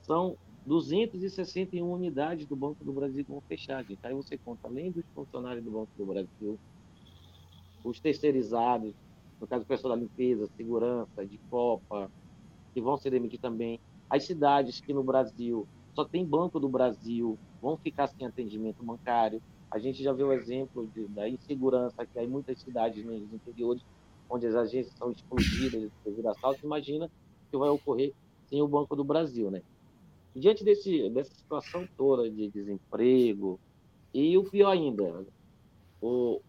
[0.00, 3.98] São 261 unidades do Banco do Brasil que vão fechar, gente.
[4.02, 6.58] Aí você conta, além dos funcionários do Banco do Brasil,
[7.84, 8.94] os terceirizados,
[9.38, 12.10] no caso o pessoal da limpeza, segurança, de Copa,
[12.72, 13.78] que vão ser demitidos também.
[14.08, 19.42] As cidades que no Brasil só tem Banco do Brasil vão ficar sem atendimento bancário.
[19.70, 23.32] A gente já viu o exemplo de, da insegurança que há em muitas cidades nos
[23.32, 23.82] interiores,
[24.28, 26.62] onde as agências são explodidas devido a assaltos.
[26.62, 27.10] Imagina
[27.50, 28.12] que vai ocorrer
[28.48, 29.62] sem o Banco do Brasil, né?
[30.34, 33.58] E diante desse, dessa situação toda de desemprego,
[34.12, 35.26] e o pior ainda,
[36.00, 36.40] o,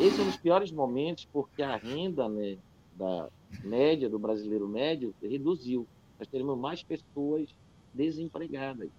[0.00, 2.58] esse é um dos piores momentos porque a renda né,
[2.92, 3.28] da
[3.64, 5.86] média, do brasileiro médio, reduziu.
[6.18, 7.48] Nós teremos mais pessoas
[7.94, 8.90] desempregadas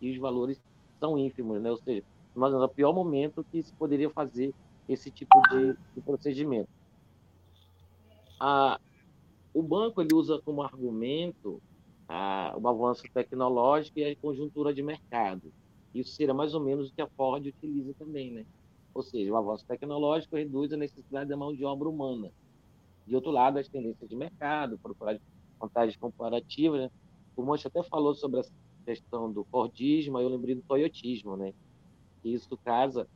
[0.00, 0.60] e os valores
[0.98, 1.70] são ínfimos, né?
[1.70, 2.02] Ou seja,
[2.34, 4.54] mas é o pior momento que se poderia fazer
[4.88, 6.68] esse tipo de, de procedimento.
[8.38, 8.78] A,
[9.52, 11.62] o banco ele usa como argumento
[12.08, 15.52] a, o avanço tecnológico e a conjuntura de mercado.
[15.94, 18.44] Isso seria mais ou menos o que a Ford utiliza também, né?
[18.92, 22.30] Ou seja, o avanço tecnológico reduz a necessidade da mão de obra humana.
[23.06, 25.18] De outro lado, as tendências de mercado, procurar
[25.58, 26.80] vantagens comparativas.
[26.80, 26.90] Né?
[27.36, 28.44] O Mancha até falou sobre a
[28.84, 31.52] questão do Fordismo, aí eu lembrei do Toyotismo, né?
[32.24, 33.06] Que isso casa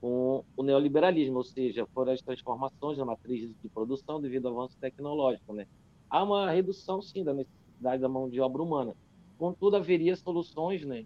[0.00, 4.78] com o neoliberalismo, ou seja, foram as transformações na matriz de produção devido ao avanço
[4.80, 5.52] tecnológico.
[5.52, 5.66] Né?
[6.08, 8.94] Há uma redução, sim, da necessidade da mão de obra humana.
[9.36, 11.04] Contudo, haveria soluções né,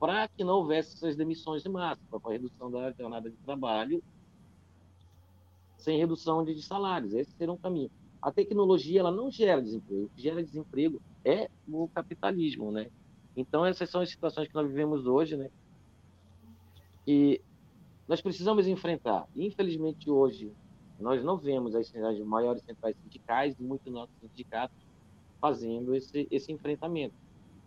[0.00, 4.02] para que não houvesse essas demissões de massa, para a redução da jornada de trabalho
[5.76, 7.12] sem redução de salários.
[7.12, 7.90] Esse seria um caminho.
[8.20, 10.04] A tecnologia ela não gera desemprego.
[10.04, 12.88] O que gera desemprego é o capitalismo, né?
[13.36, 15.50] Então, essas são as situações que nós vivemos hoje, né?
[17.06, 17.40] E
[18.08, 19.26] nós precisamos enfrentar.
[19.34, 20.52] Infelizmente, hoje,
[21.00, 24.76] nós não vemos as, as maiores centrais sindicais e muitos nossos sindicatos
[25.40, 27.14] fazendo esse, esse enfrentamento.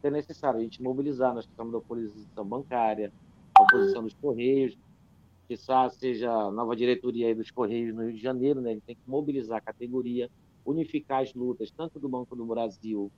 [0.02, 3.12] É necessário a gente mobilizar, nós estamos da oposição bancária,
[3.56, 4.78] a oposição dos Correios,
[5.48, 8.72] que seja a nova diretoria dos Correios no Rio de Janeiro, né?
[8.72, 10.30] Ele tem que mobilizar a categoria,
[10.64, 13.12] unificar as lutas, tanto do Banco do Brasil,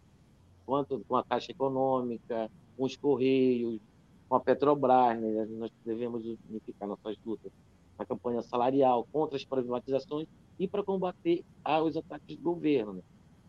[0.66, 3.80] quanto com a Caixa Econômica, com os Correios,
[4.28, 5.46] com a Petrobras, né?
[5.52, 7.52] Nós devemos unificar nossas lutas
[7.98, 10.28] na campanha salarial contra as privatizações
[10.60, 11.44] e para combater
[11.84, 13.02] os ataques do governo, né?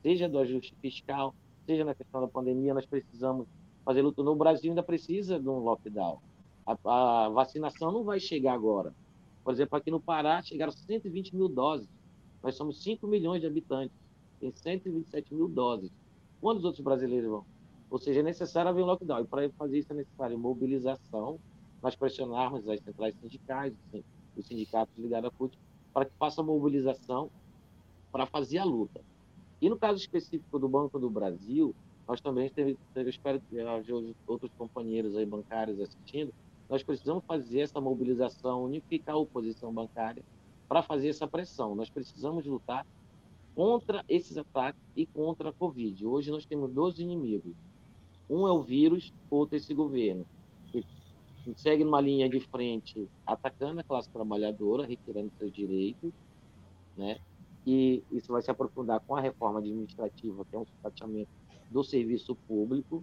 [0.02, 1.34] seja do ajuste fiscal,
[1.66, 3.46] seja na questão da pandemia, nós precisamos
[3.84, 4.22] fazer luta.
[4.22, 6.18] No Brasil ainda precisa de um lockdown.
[6.66, 8.94] A, a, vacinação não vai chegar agora.
[9.42, 11.88] Por exemplo, aqui no Pará chegaram 120 mil doses.
[12.42, 13.96] Nós somos 5 milhões de habitantes.
[14.38, 15.90] Tem 127 mil doses.
[16.40, 17.44] Quantos outros brasileiros vão?
[17.90, 19.20] Ou seja, é necessário haver um lockdown.
[19.20, 21.38] E para fazer isso é necessário mobilização,
[21.82, 23.72] nós pressionarmos as centrais sindicais,
[24.36, 25.58] os sindicatos ligados à CUT,
[25.92, 27.30] para que façam mobilização
[28.12, 29.00] para fazer a luta.
[29.60, 31.74] E no caso específico do Banco do Brasil,
[32.06, 33.56] nós também teve, eu espero que
[34.26, 36.32] outros companheiros aí bancários assistindo,
[36.68, 40.22] nós precisamos fazer essa mobilização, unificar a oposição bancária
[40.68, 41.74] para fazer essa pressão.
[41.74, 42.86] Nós precisamos lutar
[43.54, 46.06] contra esses ataques e contra a Covid.
[46.06, 47.56] Hoje nós temos dois inimigos.
[48.28, 50.26] Um é o vírus, outro é esse governo.
[50.70, 50.84] Que
[51.56, 56.12] segue numa linha de frente atacando a classe trabalhadora, retirando seus direitos,
[56.96, 57.18] né?
[57.66, 61.30] E isso vai se aprofundar com a reforma administrativa, que é um sucateamento
[61.70, 63.02] do serviço público,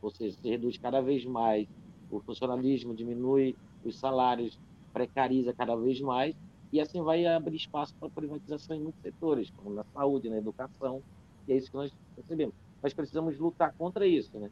[0.00, 1.68] ou seja, se reduz cada vez mais
[2.10, 4.58] o funcionalismo diminui os salários,
[4.92, 6.34] precariza cada vez mais,
[6.72, 11.02] e assim vai abrir espaço para privatização em muitos setores, como na saúde, na educação,
[11.46, 12.54] e é isso que nós percebemos.
[12.82, 14.50] Nós precisamos lutar contra isso, né?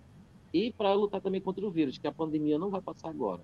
[0.53, 3.43] E para lutar também contra o vírus, que a pandemia não vai passar agora.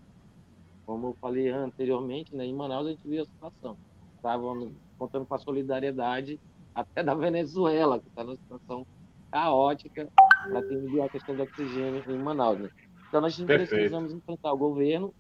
[0.87, 3.77] Como eu falei anteriormente, né, em Manaus a gente viu a situação.
[4.17, 6.41] Estavam contando com a solidariedade
[6.75, 8.87] até da Venezuela, que está numa situação
[9.31, 10.09] caótica
[10.45, 12.59] para atender a questão do oxigênio em Manaus.
[12.59, 12.71] Né?
[13.09, 13.71] Então, nós Perfeito.
[13.71, 15.15] precisamos enfrentar o governo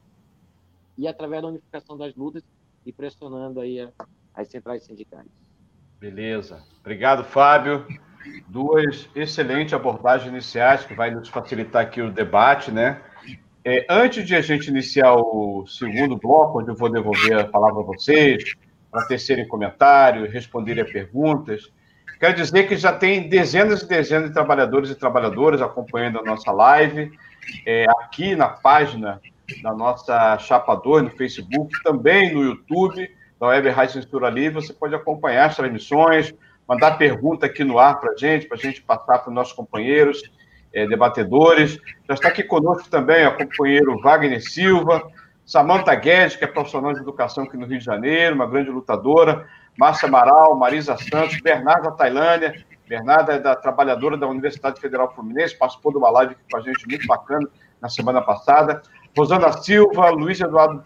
[0.97, 2.43] e, através da unificação das lutas,
[2.85, 3.91] e pressionando aí
[4.35, 5.27] as centrais sindicais.
[5.99, 6.63] Beleza.
[6.81, 7.87] Obrigado, Fábio.
[8.49, 13.01] Duas excelentes abordagens iniciais que vai nos facilitar aqui o debate, né?
[13.65, 17.81] É, antes de a gente iniciar o segundo bloco, onde eu vou devolver a palavra
[17.81, 18.55] a vocês,
[18.91, 21.73] para tecerem comentários, responderem a perguntas,
[22.21, 26.53] quero dizer que já tem dezenas e dezenas de trabalhadores e trabalhadoras acompanhando a nossa
[26.53, 27.11] live
[27.67, 29.21] é, aqui na página
[29.63, 34.63] da nossa Chapa 2 no Facebook, também no YouTube, da Web Rádio Censura Livre.
[34.63, 36.35] Você pode acompanhar as transmissões,
[36.69, 39.53] mandar pergunta aqui no ar para a gente, para a gente passar para os nossos
[39.53, 40.23] companheiros
[40.73, 41.79] é, debatedores.
[42.09, 45.03] Já está aqui conosco também o companheiro Wagner Silva,
[45.47, 49.47] Samanta Guedes, que é profissional de educação aqui no Rio de Janeiro, uma grande lutadora,
[49.77, 55.57] Márcia Amaral, Marisa Santos, Bernardo da Tailândia, Bernarda é da trabalhadora da Universidade Federal Fluminense,
[55.57, 57.49] participou de uma live aqui com a gente muito bacana
[57.81, 58.83] na semana passada.
[59.17, 60.83] Rosana Silva, Luiz Eduardo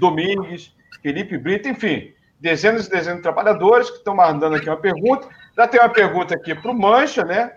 [0.00, 5.28] Domingues, Felipe Brito, enfim, dezenas e dezenas de trabalhadores que estão mandando aqui uma pergunta.
[5.56, 7.52] Já tem uma pergunta aqui para o Mancha, né?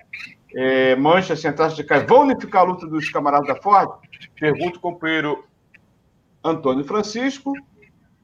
[0.56, 3.90] É, Mancha, Centrais de Cai, vão unificar a luta dos camaradas da Ford?
[4.40, 5.44] Pergunta o companheiro
[6.44, 7.54] Antônio Francisco.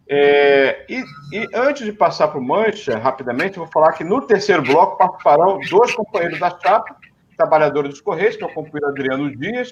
[0.07, 4.61] É, e, e, antes de passar para o Mancha, rapidamente, vou falar que no terceiro
[4.63, 6.95] bloco participarão dois companheiros da chapa,
[7.37, 9.71] trabalhadores dos Correios, que é o companheiro Adriano Dias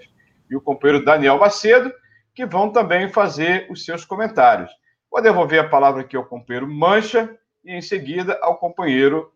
[0.49, 1.91] e o companheiro Daniel Macedo,
[2.33, 4.71] que vão também fazer os seus comentários.
[5.11, 9.31] Vou devolver a palavra aqui ao companheiro Mancha e, em seguida, ao companheiro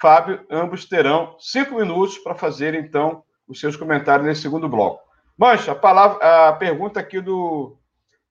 [0.00, 0.44] Fábio.
[0.50, 5.00] Ambos terão cinco minutos para fazer, então, os seus comentários nesse segundo bloco.
[5.38, 7.76] Mancha, a, palavra, a pergunta aqui do,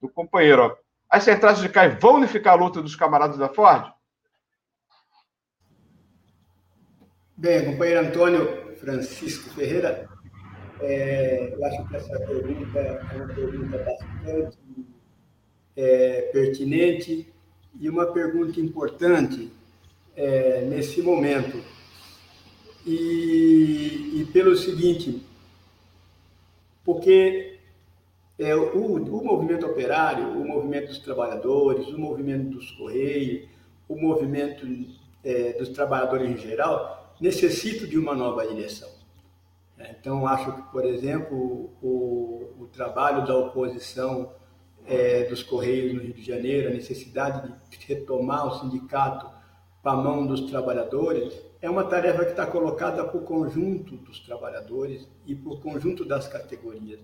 [0.01, 0.77] do companheiro.
[1.09, 3.91] As centrais de CAI vão unificar a luta dos camaradas da Ford?
[7.35, 10.07] Bem, companheiro Antônio Francisco Ferreira,
[10.79, 14.57] é, eu acho que essa pergunta é uma pergunta bastante
[15.75, 17.27] é, pertinente
[17.79, 19.51] e uma pergunta importante
[20.15, 21.63] é, nesse momento.
[22.85, 25.21] E, e, pelo seguinte,
[26.83, 27.59] porque
[28.39, 33.47] é, o, o movimento operário, o movimento dos trabalhadores, o movimento dos Correios,
[33.87, 34.65] o movimento
[35.23, 38.89] é, dos trabalhadores em geral, necessita de uma nova direção.
[39.89, 44.31] Então, acho que, por exemplo, o, o trabalho da oposição
[44.85, 49.27] é, dos Correios no Rio de Janeiro, a necessidade de retomar o sindicato
[49.81, 54.19] para a mão dos trabalhadores, é uma tarefa que está colocada para o conjunto dos
[54.19, 56.99] trabalhadores e para o conjunto das categorias.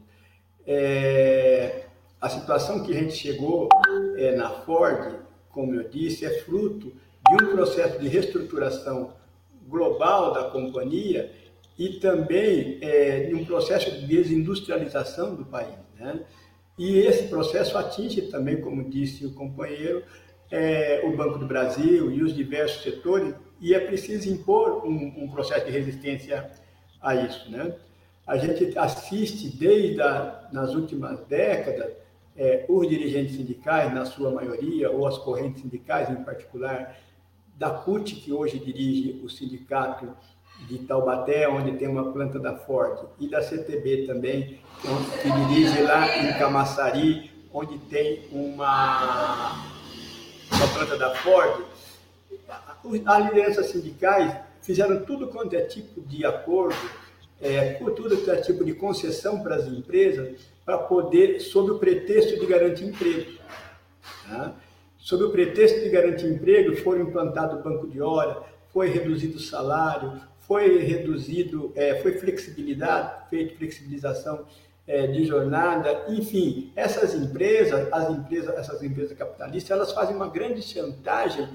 [0.66, 1.86] É,
[2.20, 3.70] a situação que a gente chegou
[4.18, 6.92] é, na Ford, como eu disse, é fruto
[7.28, 9.14] de um processo de reestruturação
[9.68, 11.32] global da companhia
[11.78, 15.76] e também é, de um processo de desindustrialização do país.
[16.00, 16.22] Né?
[16.78, 20.04] E esse processo atinge também, como disse o companheiro,
[20.52, 25.30] é, o Banco do Brasil e os diversos setores, e é preciso impor um, um
[25.30, 26.52] processo de resistência
[27.02, 27.50] a isso.
[27.50, 27.76] Né?
[28.26, 31.94] A gente assiste desde a, nas últimas décadas
[32.36, 36.96] é, os dirigentes sindicais, na sua maioria, ou as correntes sindicais em particular,
[37.56, 40.16] da CUT, que hoje dirige o sindicato
[40.62, 44.60] de Taubaté, onde tem uma planta da Ford, e da CTB também,
[45.22, 49.64] que dirige lá em Camaçari, onde tem uma,
[50.52, 51.64] uma planta da Ford,
[53.06, 56.76] as lideranças sindicais fizeram tudo quanto é tipo de acordo,
[57.42, 62.40] é, tudo quanto é tipo de concessão para as empresas, para poder, sob o pretexto
[62.40, 63.38] de garantir emprego.
[64.28, 64.54] Tá?
[64.98, 68.44] Sob o pretexto de garantir emprego, foram implantados banco de hora,
[68.74, 74.46] foi reduzido o salário, foi reduzido, é, foi flexibilidade, feito flexibilização
[74.88, 80.62] é, de jornada, enfim, essas empresas, as empresas, essas empresas capitalistas, elas fazem uma grande
[80.62, 81.50] chantagem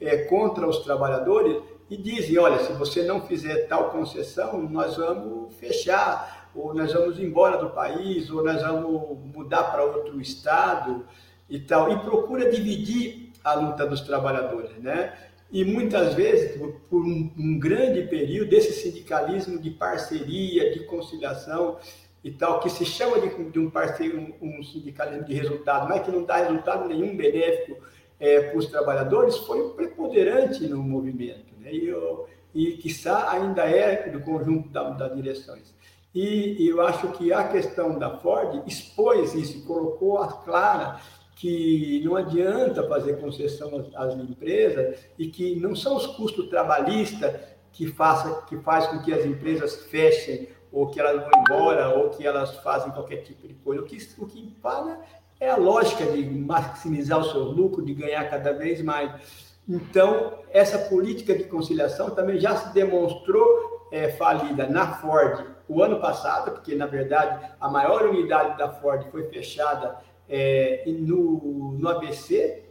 [0.00, 5.54] é, contra os trabalhadores e dizem, olha, se você não fizer tal concessão, nós vamos
[5.56, 11.04] fechar, ou nós vamos embora do país, ou nós vamos mudar para outro estado
[11.48, 15.12] e tal, e procura dividir a luta dos trabalhadores, né?
[15.50, 21.78] E muitas vezes, por um, um, grande período, desse sindicalismo de parceria, de conciliação
[22.22, 26.02] e tal, que se chama de, de um parceiro, um, um, sindicalismo de resultado, mas
[26.02, 27.78] que não dá resultado nenhum benéfico
[28.20, 31.72] é, para os trabalhadores, foi preponderante no movimento, né?
[31.72, 35.74] e, eu, e quiçá ainda é do conjunto da, das direções.
[36.14, 41.00] E, e eu acho que a questão da Ford expôs isso, colocou a clara
[41.38, 47.86] que não adianta fazer concessão às empresas e que não são os custos trabalhistas que,
[47.86, 52.26] faça, que faz com que as empresas fechem ou que elas vão embora ou que
[52.26, 53.82] elas fazem qualquer tipo de coisa.
[53.82, 54.98] O que, o que paga
[55.38, 59.56] é a lógica de maximizar o seu lucro, de ganhar cada vez mais.
[59.68, 66.00] Então, essa política de conciliação também já se demonstrou é, falida na Ford o ano
[66.00, 69.98] passado, porque, na verdade, a maior unidade da Ford foi fechada
[70.28, 72.64] é, no, no ABC,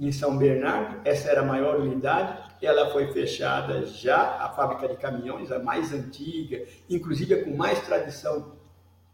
[0.00, 4.96] em São Bernardo, essa era a maior unidade, ela foi fechada já, a fábrica de
[4.96, 8.58] caminhões, a mais antiga, inclusive com mais tradição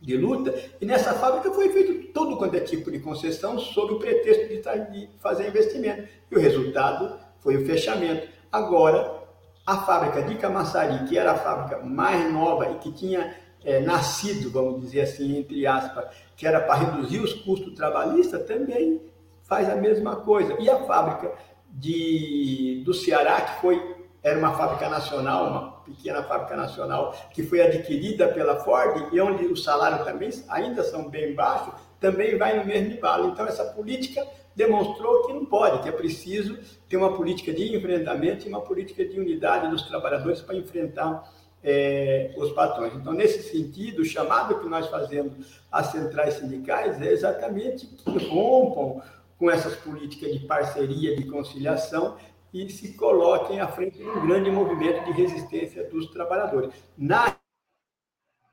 [0.01, 3.99] de luta, e nessa fábrica foi feito todo quanto é tipo de concessão sob o
[3.99, 6.07] pretexto de, de fazer investimento.
[6.31, 8.29] E o resultado foi o fechamento.
[8.53, 9.23] Agora,
[9.67, 14.51] a fábrica de Camaçari, que era a fábrica mais nova e que tinha é, nascido,
[14.51, 16.05] vamos dizer assim, entre aspas,
[16.37, 19.01] que era para reduzir os custos trabalhistas, também
[19.43, 20.57] faz a mesma coisa.
[20.61, 21.33] E a fábrica
[21.71, 27.61] de, do Ceará, que foi, era uma fábrica nacional, uma pequena fábrica nacional, que foi
[27.61, 32.65] adquirida pela Ford, e onde os salários também ainda são bem baixos, também vai no
[32.65, 33.29] mesmo embalo.
[33.29, 36.59] Então, essa política demonstrou que não pode, que é preciso
[36.89, 41.29] ter uma política de enfrentamento e uma política de unidade dos trabalhadores para enfrentar
[41.65, 42.95] é, os patrões.
[42.95, 49.01] Então, nesse sentido, o chamado que nós fazemos às centrais sindicais é exatamente que rompam
[49.39, 52.17] com essas políticas de parceria, de conciliação
[52.53, 56.71] e se coloquem à frente de um grande movimento de resistência dos trabalhadores.
[56.97, 57.35] Na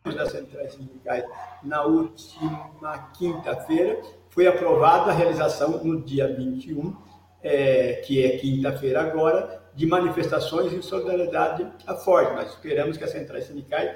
[0.03, 1.23] das centrais sindicais,
[1.61, 4.01] na última quinta-feira,
[4.31, 6.95] foi aprovada a realização no dia 21,
[7.43, 12.33] é, que é quinta-feira agora, de manifestações em solidariedade à Ford.
[12.35, 13.95] Nós esperamos que as centrais sindicais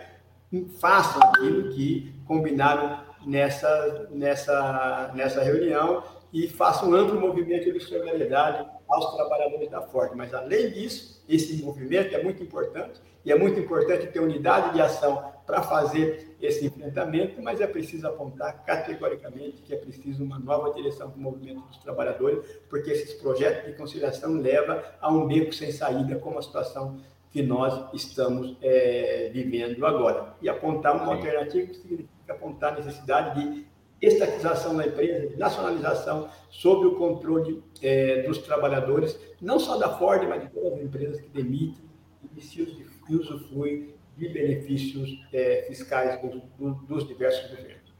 [0.79, 8.65] façam aquilo que combinaram nessa, nessa, nessa reunião e façam um amplo movimento de solidariedade
[8.87, 10.11] aos trabalhadores da Ford.
[10.15, 14.81] Mas, além disso, esse movimento é muito importante e é muito importante ter unidade de
[14.81, 20.73] ação para fazer esse enfrentamento, mas é preciso apontar categoricamente que é preciso uma nova
[20.73, 25.53] direção para o movimento dos trabalhadores, porque esses projetos de conciliação levam a um beco
[25.53, 26.99] sem saída, como a situação
[27.31, 30.35] que nós estamos é, vivendo agora.
[30.41, 33.67] E apontar uma alternativa significa apontar a necessidade de
[34.01, 40.27] estatização da empresa, de nacionalização sob o controle é, dos trabalhadores, não só da Ford,
[40.27, 41.83] mas de todas as empresas que demitem
[42.35, 42.41] e
[43.05, 47.93] que usufruem de benefícios é, fiscais do, do, dos diversos governos.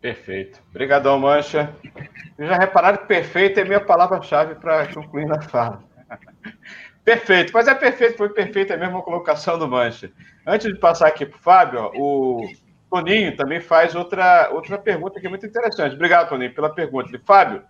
[0.00, 0.62] Perfeito.
[0.70, 1.74] Obrigadão, Mancha.
[2.36, 5.82] Vocês já repararam que perfeito é minha palavra-chave para concluir na fala.
[7.04, 10.10] Perfeito, mas é perfeito, foi perfeita a mesma colocação do Mancha.
[10.44, 12.50] Antes de passar aqui para o Fábio, o
[12.90, 15.94] Toninho também faz outra, outra pergunta que é muito interessante.
[15.94, 17.14] Obrigado, Toninho, pela pergunta.
[17.14, 17.62] E, Fábio,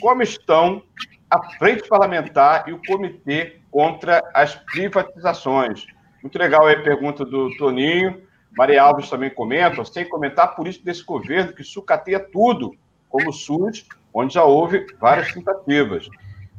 [0.00, 0.82] como estão
[1.30, 5.84] a Frente Parlamentar e o Comitê contra as Privatizações?
[6.22, 8.22] Muito legal aí a pergunta do Toninho.
[8.56, 12.74] Maria Alves também comenta, sem comentar por isso desse governo que sucateia tudo,
[13.08, 16.08] como o SUS, onde já houve várias tentativas.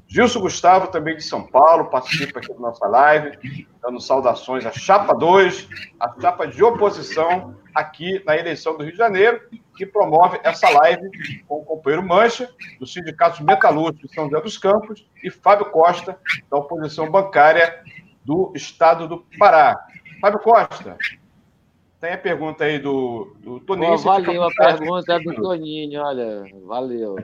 [0.07, 5.13] Gilson Gustavo, também de São Paulo, participa aqui da nossa live, dando saudações à Chapa
[5.13, 9.39] 2, a chapa de oposição aqui na eleição do Rio de Janeiro,
[9.77, 11.09] que promove essa live
[11.47, 16.17] com o companheiro Mancha, do Sindicato Metalúrgico de São José dos Campos, e Fábio Costa,
[16.49, 17.81] da oposição bancária
[18.23, 19.85] do Estado do Pará.
[20.19, 20.97] Fábio Costa,
[21.99, 23.97] tem a pergunta aí do, do Toninho.
[23.97, 27.15] valeu a pergunta do Toninho, olha, valeu.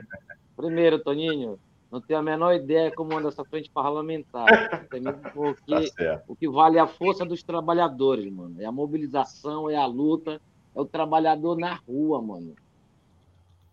[0.56, 1.58] Primeiro, Toninho,
[1.90, 4.46] não tenho a menor ideia como anda essa frente parlamentar.
[4.88, 8.60] Porque tá o que vale é a força dos trabalhadores, mano.
[8.60, 10.40] É a mobilização, é a luta,
[10.74, 12.54] é o trabalhador na rua, mano.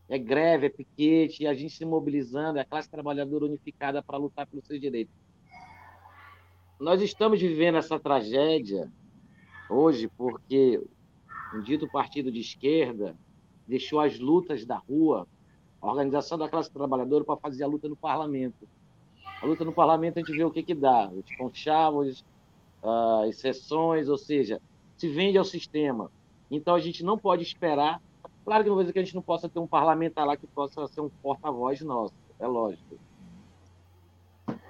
[0.07, 4.17] É greve, é piquete, é a gente se mobilizando, é a classe trabalhadora unificada para
[4.17, 5.13] lutar pelos seus direitos.
[6.79, 8.91] Nós estamos vivendo essa tragédia
[9.69, 10.81] hoje porque
[11.53, 13.15] um dito partido de esquerda
[13.65, 15.25] deixou as lutas da rua
[15.81, 18.67] a organização da classe trabalhadora para fazer a luta no parlamento.
[19.41, 22.25] A luta no parlamento a gente vê o que, que dá, os conchavos,
[23.27, 24.59] as sessões, ou seja,
[24.97, 26.11] se vende ao sistema.
[26.49, 28.01] Então a gente não pode esperar.
[28.43, 30.47] Claro que não vou dizer que a gente não possa ter um parlamentar lá que
[30.47, 32.99] possa ser um porta-voz nosso, é lógico.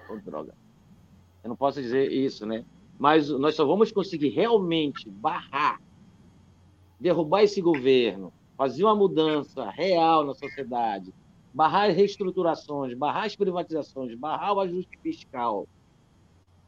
[0.09, 0.64] Oh, droga.
[1.45, 2.65] Eu não posso dizer isso, né?
[2.97, 5.79] Mas nós só vamos conseguir realmente barrar,
[6.99, 11.13] derrubar esse governo, fazer uma mudança real na sociedade,
[11.53, 15.67] barrar as reestruturações, barrar as privatizações, barrar o ajuste fiscal,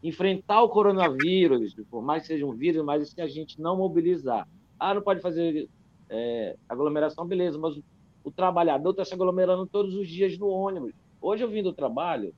[0.04, 4.48] enfrentar o coronavírus, por mais que seja um vírus, mas se a gente não mobilizar.
[4.80, 5.68] Ah, não pode fazer
[6.08, 7.84] é, aglomeração, beleza, mas o,
[8.24, 10.94] o trabalhador está se aglomerando todos os dias no ônibus.
[11.20, 12.32] Hoje eu vim do trabalho,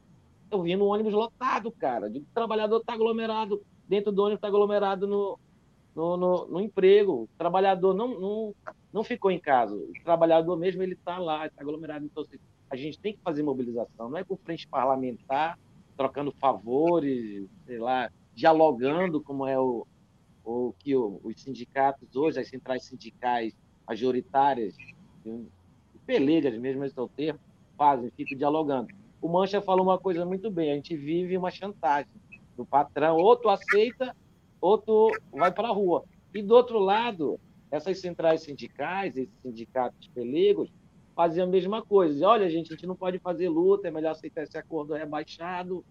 [0.51, 2.07] eu vim no ônibus lotado, cara.
[2.07, 5.39] O trabalhador está aglomerado, dentro do ônibus está aglomerado no,
[5.95, 7.23] no, no, no, emprego.
[7.23, 8.55] O trabalhador não, não,
[8.91, 9.75] não ficou em casa.
[9.75, 12.05] O trabalhador mesmo ele está lá, está aglomerado.
[12.05, 12.37] Então, assim,
[12.69, 14.09] a gente tem que fazer mobilização.
[14.09, 15.57] Não é com frente parlamentar,
[15.97, 19.85] trocando favores, sei lá, dialogando, como é o,
[20.45, 23.53] o que o, os sindicatos hoje, as centrais sindicais
[23.87, 24.75] majoritárias,
[26.05, 27.39] pelegas mesmo, esse é o termo,
[27.77, 28.98] fazem, ficam dialogando.
[29.21, 32.11] O Mancha falou uma coisa muito bem, a gente vive uma chantagem
[32.55, 34.15] do patrão, ou tu aceita,
[34.61, 36.03] ou tu vai para a rua.
[36.33, 37.39] E do outro lado,
[37.71, 40.69] essas centrais sindicais, esses sindicatos pelegos,
[41.15, 42.27] faziam a mesma coisa.
[42.27, 45.83] Olha, gente, a gente não pode fazer luta, é melhor aceitar esse acordo rebaixado.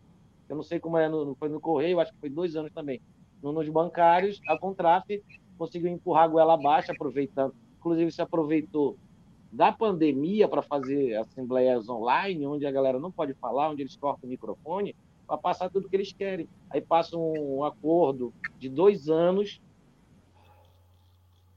[0.48, 3.00] Eu não sei como é, no, foi no Correio, acho que foi dois anos também.
[3.42, 5.06] No, nos bancários, a Contraf
[5.58, 7.54] conseguiu empurrar a goela abaixo, aproveitando.
[7.78, 8.96] Inclusive, se aproveitou
[9.50, 14.26] da pandemia para fazer assembleias online, onde a galera não pode falar, onde eles cortam
[14.26, 14.94] o microfone,
[15.26, 16.48] para passar tudo que eles querem.
[16.70, 19.60] Aí passa um acordo de dois anos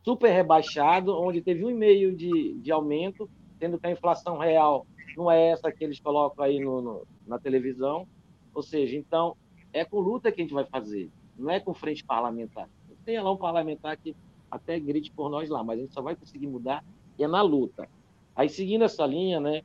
[0.03, 3.29] super rebaixado, onde teve um e meio de, de aumento,
[3.59, 4.85] sendo que a inflação real
[5.15, 8.07] não é essa que eles colocam aí no, no, na televisão.
[8.53, 9.35] Ou seja, então,
[9.71, 12.67] é com luta que a gente vai fazer, não é com frente parlamentar.
[13.05, 14.15] Tem lá um parlamentar que
[14.49, 16.83] até grite por nós lá, mas a gente só vai conseguir mudar
[17.23, 17.87] é na luta.
[18.35, 19.61] Aí, seguindo essa linha, né,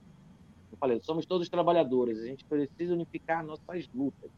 [0.70, 4.30] eu falei, somos todos trabalhadores, a gente precisa unificar nossas lutas.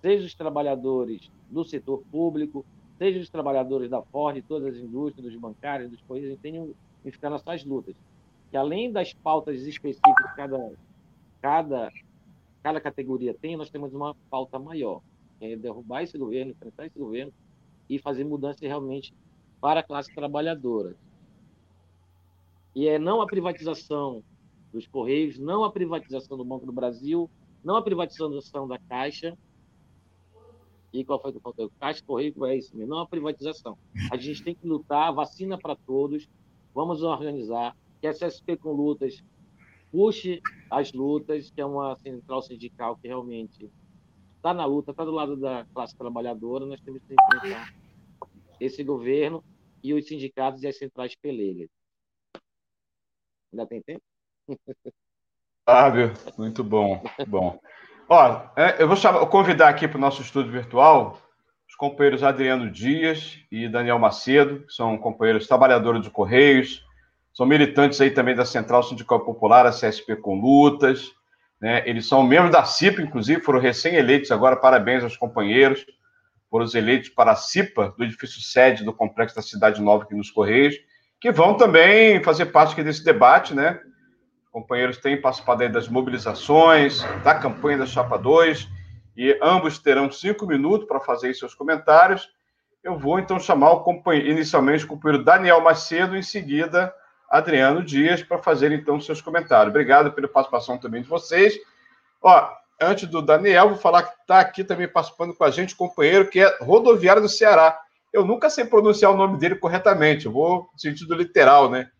[0.00, 2.64] Seja os trabalhadores do setor público,
[2.98, 6.52] seja os trabalhadores da Ford, todas as indústrias, dos bancários, dos correios, a gente tem
[6.52, 7.96] que unificar nossas lutas.
[8.50, 10.72] Que além das pautas específicas que cada,
[11.40, 11.92] cada,
[12.62, 15.00] cada categoria tem, nós temos uma pauta maior,
[15.38, 17.32] que é derrubar esse governo, enfrentar esse governo
[17.88, 19.12] e fazer mudanças realmente
[19.60, 20.94] para a classe trabalhadora.
[22.76, 24.22] E é não a privatização
[24.70, 27.30] dos Correios, não a privatização do Banco do Brasil,
[27.64, 29.34] não a privatização da Caixa,
[30.92, 31.72] E qual foi o faltou?
[31.80, 33.78] Caixa Correio é isso mesmo, não a privatização.
[34.12, 36.28] A gente tem que lutar, vacina para todos,
[36.74, 39.24] vamos organizar, que a CSP com lutas
[39.90, 43.70] puxe as lutas, que é uma central sindical que realmente
[44.36, 47.74] está na luta, está do lado da classe trabalhadora, nós temos que enfrentar
[48.60, 49.42] esse governo
[49.82, 51.75] e os sindicatos e as centrais peleiras.
[53.56, 54.02] Ainda tem tempo?
[55.64, 57.58] Fábio, muito bom, bom.
[58.06, 61.18] Ó, é, eu vou chamar, convidar aqui para o nosso estúdio virtual
[61.68, 66.84] os companheiros Adriano Dias e Daniel Macedo, que são companheiros trabalhadores de Correios,
[67.32, 71.10] são militantes aí também da Central Sindical Popular, a CSP com Lutas,
[71.60, 71.82] né?
[71.88, 75.84] Eles são membros da CIPA, inclusive, foram recém-eleitos agora, parabéns aos companheiros,
[76.48, 80.30] foram eleitos para a CIPA, do edifício sede do Complexo da Cidade Nova aqui nos
[80.30, 80.76] Correios,
[81.20, 83.80] que vão também fazer parte desse debate, né?
[84.56, 88.66] companheiros têm participado das mobilizações, da campanha da Chapa 2,
[89.14, 92.26] e ambos terão cinco minutos para fazer seus comentários.
[92.82, 96.94] Eu vou então chamar o companheiro, inicialmente o companheiro Daniel Macedo, em seguida
[97.28, 99.68] Adriano Dias, para fazer então seus comentários.
[99.68, 101.58] Obrigado pela participação também de vocês.
[102.22, 102.48] Ó,
[102.80, 106.40] antes do Daniel, vou falar que está aqui também participando com a gente companheiro que
[106.40, 107.78] é rodoviário do Ceará.
[108.12, 111.90] Eu nunca sei pronunciar o nome dele corretamente, eu vou no sentido literal, né?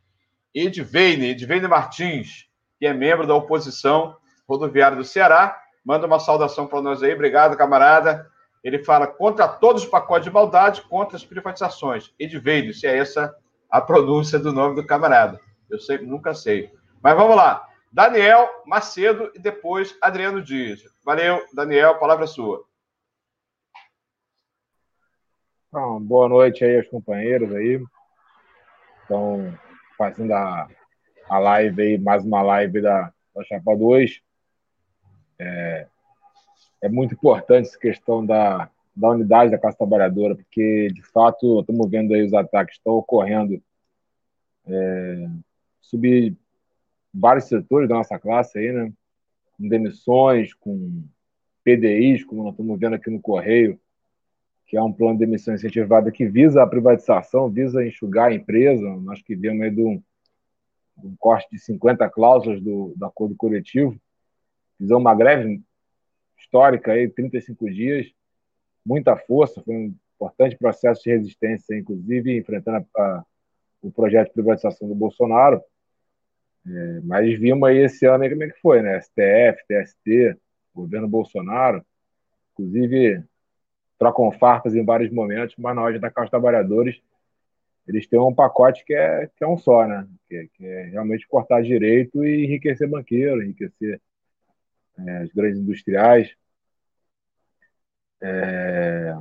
[0.55, 2.47] Edveine, Edveine Martins,
[2.79, 4.17] que é membro da oposição
[4.49, 5.61] rodoviária do Ceará.
[5.85, 7.13] Manda uma saudação para nós aí.
[7.13, 8.27] Obrigado, camarada.
[8.65, 12.13] Ele fala contra todos os pacotes de maldade, contra as privatizações.
[12.19, 13.35] Edveine, se é essa
[13.71, 15.41] a pronúncia do nome do camarada.
[15.71, 16.71] Eu sempre nunca sei.
[17.03, 17.67] Mas vamos lá.
[17.93, 20.83] Daniel Macedo e depois Adriano Dias.
[21.05, 22.65] Valeu, Daniel, palavra é sua.
[25.69, 27.83] Então, boa noite aí aos companheiros aí.
[29.03, 29.53] Estão
[29.99, 30.69] fazendo a,
[31.29, 34.21] a live aí, mais uma live da, da Chapa 2.
[35.39, 35.87] É,
[36.83, 41.91] é muito importante essa questão da, da unidade da classe trabalhadora, porque, de fato, estamos
[41.91, 43.61] vendo aí os ataques que estão ocorrendo
[44.69, 45.27] é,
[45.81, 46.37] subir
[47.13, 48.93] vários setores da nossa classe aí, né?
[49.59, 51.05] Com demissões, com
[51.65, 53.81] PDIs, como nós estamos vendo aqui no Correio,
[54.67, 58.85] que é um plano de demissão incentivada que visa a privatização, visa enxugar a empresa.
[58.97, 60.03] Nós que vemos aí do,
[60.99, 63.97] um corte de 50 cláusulas do, do acordo coletivo,
[64.77, 65.63] fizemos uma greve
[66.39, 68.07] histórica aí, 35 dias,
[68.85, 73.25] muita força, foi um importante processo de resistência, inclusive enfrentando a, a,
[73.83, 75.63] o projeto de privatização do Bolsonaro.
[76.67, 79.01] É, mas vimos aí esse ano aí como é que foi, né?
[79.01, 80.37] STF, TST,
[80.75, 81.85] governo Bolsonaro,
[82.53, 83.23] inclusive
[83.99, 87.01] trocam farpas em vários momentos, mas na hora da Casa dos Trabalhadores
[87.87, 90.09] eles têm um pacote que é, que é um só, né?
[90.29, 94.01] Que, que é realmente cortar direito e enriquecer banqueiro, enriquecer
[94.99, 96.35] é, as grandes industriais.
[98.21, 99.17] É...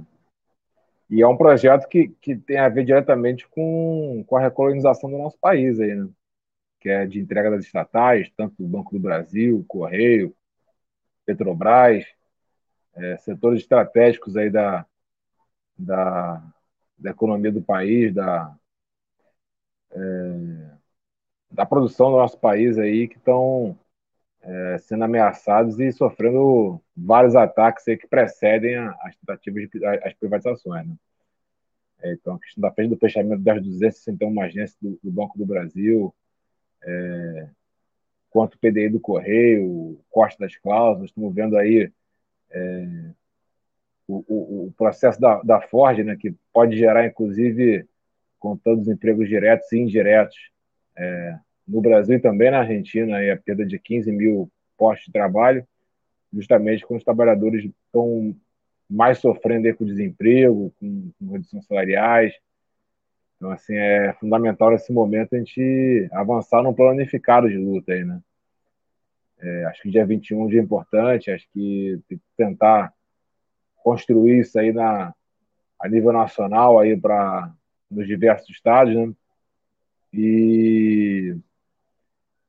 [1.10, 5.18] E é um projeto que, que tem a ver diretamente com, com a recolonização do
[5.18, 6.10] nosso país aí, né?
[6.80, 10.36] Que é de entrega das estatais, tanto do Banco do Brasil, Correio,
[11.26, 12.06] Petrobras,
[12.96, 14.86] é, setores estratégicos aí da,
[15.78, 16.42] da,
[16.98, 18.56] da economia do país, da,
[19.92, 20.72] é,
[21.52, 23.78] da produção do nosso país aí, que estão
[24.42, 30.88] é, sendo ameaçados e sofrendo vários ataques aí que precedem as tentativas de as privatizações.
[30.88, 30.96] Né?
[32.02, 35.46] É, então, a questão da frente do fechamento das 261 agências do, do Banco do
[35.46, 36.14] Brasil,
[36.84, 37.50] é,
[38.30, 41.92] quanto o PDI do Correio, corte das cláusulas, estamos vendo aí
[42.52, 43.12] é,
[44.08, 47.88] o, o, o, processo da, da Ford, né, que pode gerar, inclusive,
[48.40, 50.38] contando os empregos diretos e indiretos,
[50.98, 51.38] é,
[51.68, 55.66] no Brasil e também na Argentina, aí, a perda de 15 mil postos de trabalho,
[56.32, 58.36] justamente quando os trabalhadores estão
[58.90, 62.34] mais sofrendo aí com desemprego, com, com salariais.
[63.36, 68.04] Então, assim, é fundamental nesse momento a gente avançar num plano unificado de luta aí,
[68.04, 68.22] né?
[69.46, 72.92] É, acho que dia 21 é um dia importante, acho que tem que tentar
[73.84, 75.14] construir isso aí na,
[75.80, 77.54] a nível nacional aí para
[77.90, 79.14] nos diversos estados, né?
[80.12, 81.38] E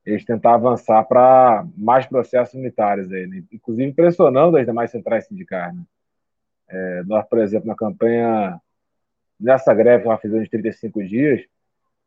[0.03, 3.43] eles tentar avançar para mais processos unitários aí, né?
[3.51, 5.75] inclusive pressionando as demais centrais sindicais.
[5.75, 5.83] Né?
[6.69, 8.59] É, nós, por exemplo, na campanha,
[9.39, 11.45] nessa greve que nós fizemos de 35 dias,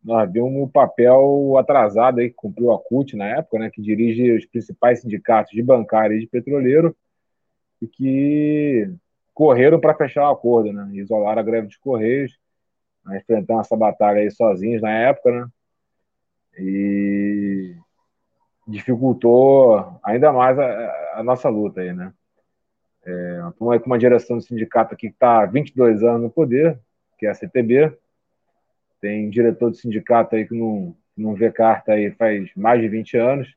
[0.03, 4.33] nós vimos um papel atrasado aí, que cumpriu a CUT na época, né, que dirige
[4.33, 6.97] os principais sindicatos de bancário e de petroleiro,
[7.81, 8.91] e que
[9.35, 10.91] correram para fechar o acordo, né?
[10.93, 12.39] Isolaram a greve dos Correios,
[13.05, 13.19] né?
[13.19, 15.49] enfrentando essa batalha aí sozinhos na época, né?
[16.59, 17.75] E
[18.69, 22.13] dificultou ainda mais a, a nossa luta aí, né?
[23.03, 26.79] É com uma direção do sindicato aqui que está há 22 anos no poder,
[27.19, 27.97] que é a CTB.
[29.01, 33.17] Tem diretor do sindicato aí que não, não vê carta aí faz mais de 20
[33.17, 33.55] anos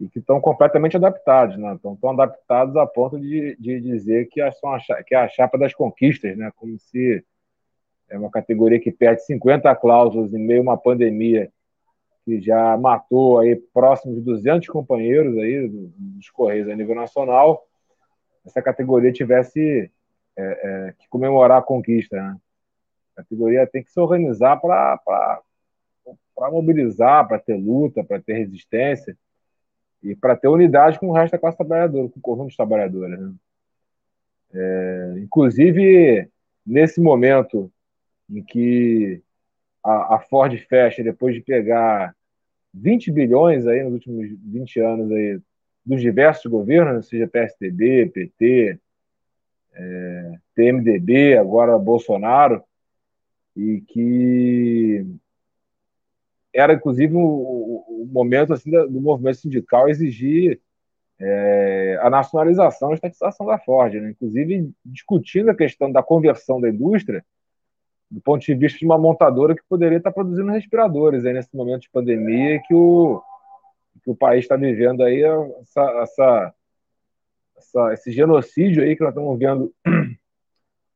[0.00, 1.74] e que estão completamente adaptados, né?
[1.74, 5.74] Estão adaptados a ponto de, de dizer que, são a, que é a chapa das
[5.74, 6.50] conquistas, né?
[6.54, 7.24] Como se
[8.08, 11.50] é uma categoria que perde 50 cláusulas em meio a uma pandemia
[12.24, 17.66] que já matou aí próximo de 200 companheiros aí dos Correios a nível nacional,
[18.44, 19.90] essa categoria tivesse
[20.36, 22.36] é, é, que comemorar a conquista, né?
[23.18, 25.42] A categoria tem que se organizar para
[26.52, 29.16] mobilizar, para ter luta, para ter resistência
[30.00, 33.18] e para ter unidade com o resto da classe trabalhadora, com o conjunto dos trabalhadores.
[33.18, 33.34] Né?
[34.54, 36.28] É, inclusive,
[36.64, 37.72] nesse momento
[38.30, 39.20] em que
[39.82, 42.14] a, a, Ford fecha, depois de pegar
[42.72, 45.40] 20 bilhões aí nos últimos 20 anos aí,
[45.84, 48.78] dos diversos governos, seja PSDB, PT,
[49.72, 52.62] é, PMDB, agora Bolsonaro,
[53.58, 55.04] e que
[56.54, 60.60] era inclusive o, o, o momento assim do movimento sindical exigir
[61.20, 64.10] é, a nacionalização e a estatização da Ford, né?
[64.10, 67.24] inclusive discutindo a questão da conversão da indústria
[68.08, 71.82] do ponto de vista de uma montadora que poderia estar produzindo respiradores aí nesse momento
[71.82, 73.20] de pandemia que o,
[74.02, 75.22] que o país está vivendo aí
[75.60, 76.54] essa, essa,
[77.56, 79.74] essa, esse genocídio aí que nós estamos vendo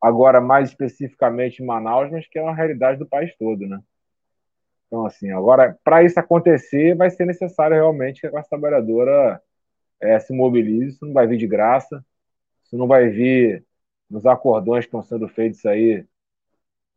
[0.02, 3.80] agora mais especificamente em Manaus, mas que é uma realidade do país todo, né?
[4.86, 9.40] Então, assim, agora, para isso acontecer, vai ser necessário realmente que a classe trabalhadora
[10.00, 10.96] é, se mobilize.
[10.96, 12.04] Isso não vai vir de graça,
[12.64, 13.64] isso não vai vir
[14.10, 16.04] nos acordões que estão sendo feitos aí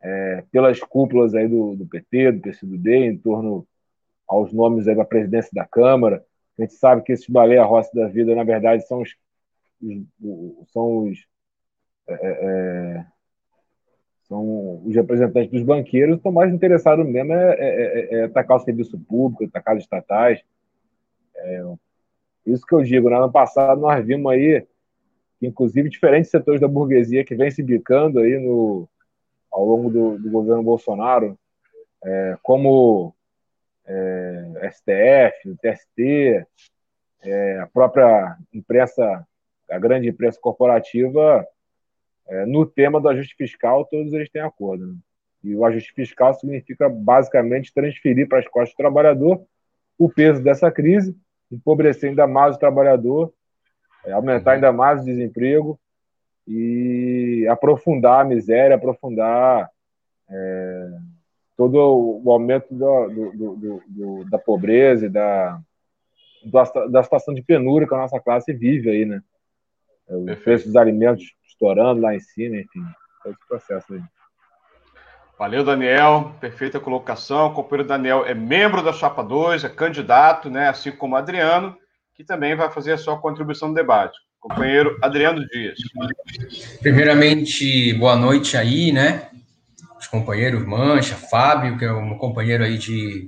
[0.02, 3.66] é, pelas cúpulas aí do, do, PT, do PCdoB, em torno
[4.28, 6.26] aos nomes aí da presidência da Câmara.
[6.58, 9.16] A gente sabe que esses baleia roça da vida, na verdade, são os,
[9.82, 11.26] os são os
[12.08, 13.06] é, é, é
[14.28, 19.44] são os representantes dos banqueiros estão mais interessados mesmo é, é, atacar o serviço público,
[19.46, 20.42] atacar os estatais.
[22.44, 24.66] Isso que eu digo, no ano passado nós vimos aí
[25.42, 28.90] inclusive, diferentes setores da burguesia que vem se bicando aí no,
[29.52, 31.38] ao longo do, do governo Bolsonaro,
[32.42, 33.14] como
[33.88, 36.46] é, STF, TST,
[37.24, 39.26] é, a própria imprensa,
[39.70, 41.46] a grande imprensa corporativa,
[42.28, 44.88] é, no tema do ajuste fiscal, todos eles têm acordo.
[44.88, 44.96] Né?
[45.44, 49.44] E o ajuste fiscal significa basicamente transferir para as costas do trabalhador
[49.98, 51.16] o peso dessa crise,
[51.52, 53.32] empobrecer ainda mais o trabalhador,
[54.06, 55.80] é, aumentar ainda mais o desemprego
[56.48, 59.70] e aprofundar a miséria, aprofundar
[60.30, 60.90] é,
[61.56, 61.76] todo
[62.24, 65.60] o aumento do, do, do, da pobreza e da,
[66.90, 69.22] da situação de penúria que a nossa classe vive aí, né?
[70.08, 72.84] O preço dos alimentos estourando lá em cima, enfim,
[73.24, 74.02] todo esse processo aí.
[75.38, 76.34] Valeu, Daniel.
[76.40, 77.48] Perfeita colocação.
[77.48, 80.70] O companheiro Daniel é membro da Chapa 2, é candidato, né?
[80.70, 81.78] Assim como o Adriano,
[82.14, 84.18] que também vai fazer a sua contribuição no debate.
[84.40, 85.78] Companheiro Adriano Dias.
[86.80, 89.30] Primeiramente, boa noite aí, né?
[90.00, 93.28] Os companheiros Mancha, Fábio, que é um companheiro aí de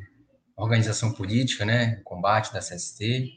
[0.55, 1.99] organização política, né?
[2.05, 3.31] Combate da CST.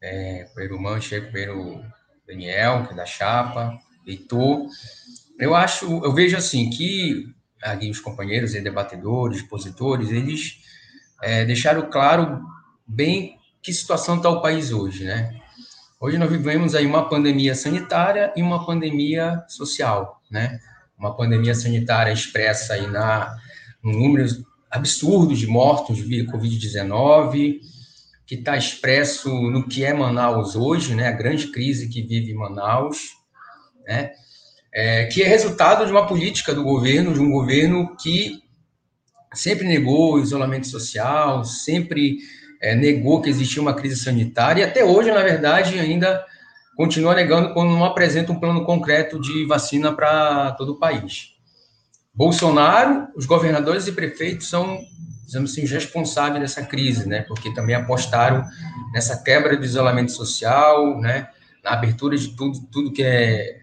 [0.00, 1.82] É, companheiro Mancha, companheiro
[2.26, 4.66] Daniel, que é da Chapa, Heitor.
[5.38, 7.26] Eu acho, eu vejo assim que
[7.62, 10.58] ali os companheiros debatedores, expositores, eles
[11.22, 12.40] é, deixaram claro
[12.86, 15.40] bem que situação está o país hoje, né?
[16.00, 20.58] Hoje nós vivemos aí uma pandemia sanitária e uma pandemia social, né?
[20.98, 23.36] Uma pandemia sanitária expressa aí na
[23.82, 27.60] números absurdos de mortos via Covid-19,
[28.32, 33.10] que está expresso no que é Manaus hoje, né, a grande crise que vive Manaus,
[33.86, 34.12] né,
[34.72, 38.42] é, que é resultado de uma política do governo, de um governo que
[39.34, 42.20] sempre negou o isolamento social, sempre
[42.62, 46.24] é, negou que existia uma crise sanitária, e até hoje, na verdade, ainda
[46.74, 51.34] continua negando quando não apresenta um plano concreto de vacina para todo o país.
[52.14, 54.80] Bolsonaro, os governadores e prefeitos são
[55.26, 57.22] digamos assim, os responsáveis dessa crise, né?
[57.22, 58.44] Porque também apostaram
[58.92, 61.28] nessa quebra do isolamento social, né?
[61.64, 63.60] Na abertura de tudo, tudo que é,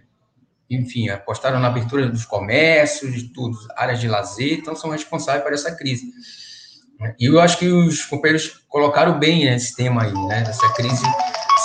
[0.70, 5.53] enfim, apostaram na abertura dos comércios, de tudo, áreas de lazer, então são responsáveis por
[5.53, 6.05] essa crise.
[7.20, 10.43] E eu acho que os companheiros colocaram bem esse tema aí, né?
[10.47, 11.03] Essa crise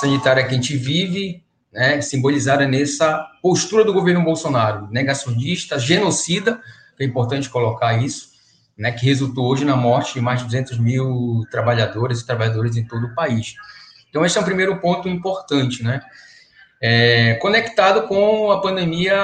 [0.00, 1.42] sanitária que a gente vive,
[1.72, 2.00] né?
[2.00, 6.60] Simbolizada nessa postura do governo Bolsonaro, negacionista, genocida,
[6.98, 8.33] é importante colocar isso,
[8.76, 12.84] né, que resultou hoje na morte de mais de 200 mil trabalhadores e trabalhadores em
[12.84, 13.54] todo o país.
[14.10, 16.00] Então, esse é um primeiro ponto importante, né?
[16.86, 19.16] é, conectado com a pandemia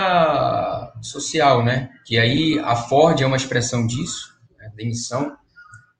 [1.02, 1.90] social, né?
[2.06, 4.72] Que aí a Ford é uma expressão disso, né?
[4.74, 5.36] demissão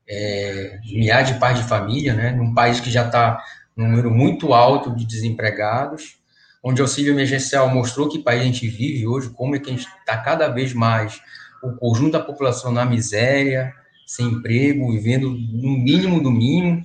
[0.09, 2.31] é, milhares de pais de família, né?
[2.33, 3.45] Num país que já está
[3.77, 6.17] um número muito alto de desempregados,
[6.63, 9.73] onde o auxílio emergencial mostrou que país a gente vive hoje, como é que a
[9.75, 11.21] gente está cada vez mais
[11.63, 13.73] o conjunto da população na miséria,
[14.07, 16.85] sem emprego, vivendo no mínimo do mínimo.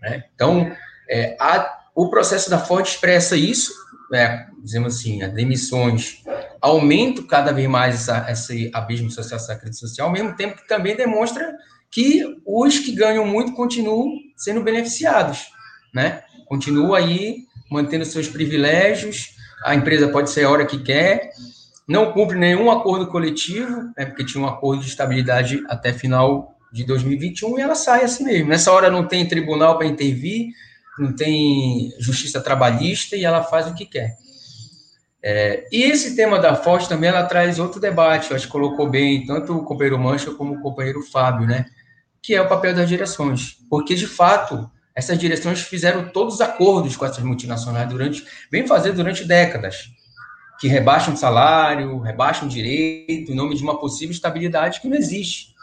[0.00, 0.24] Né?
[0.34, 0.72] Então,
[1.08, 3.72] é, a, o processo da Ford expressa isso,
[4.14, 6.22] é, dizemos assim, as demissões
[6.60, 10.68] aumentam cada vez mais essa, esse abismo social, essa crise social, ao mesmo tempo que
[10.68, 11.54] também demonstra
[11.90, 15.46] que os que ganham muito continuam sendo beneficiados,
[15.94, 16.22] né?
[16.46, 19.34] Continuam aí mantendo seus privilégios,
[19.64, 21.30] a empresa pode ser a hora que quer,
[21.86, 26.84] não cumpre nenhum acordo coletivo, né, porque tinha um acordo de estabilidade até final de
[26.84, 28.48] 2021 e ela sai assim mesmo.
[28.48, 30.48] Nessa hora não tem tribunal para intervir,
[30.98, 34.16] não tem justiça trabalhista e ela faz o que quer.
[35.22, 38.88] É, e esse tema da Forte também ela traz outro debate, eu acho que colocou
[38.88, 41.66] bem tanto o companheiro Mancha como o companheiro Fábio, né?
[42.22, 43.56] Que é o papel das direções.
[43.68, 48.92] Porque, de fato, essas direções fizeram todos os acordos com essas multinacionais durante, vem fazer
[48.92, 49.95] durante décadas
[50.58, 55.54] que rebaixam salário, rebaixam direito, em nome de uma possível estabilidade que não existe.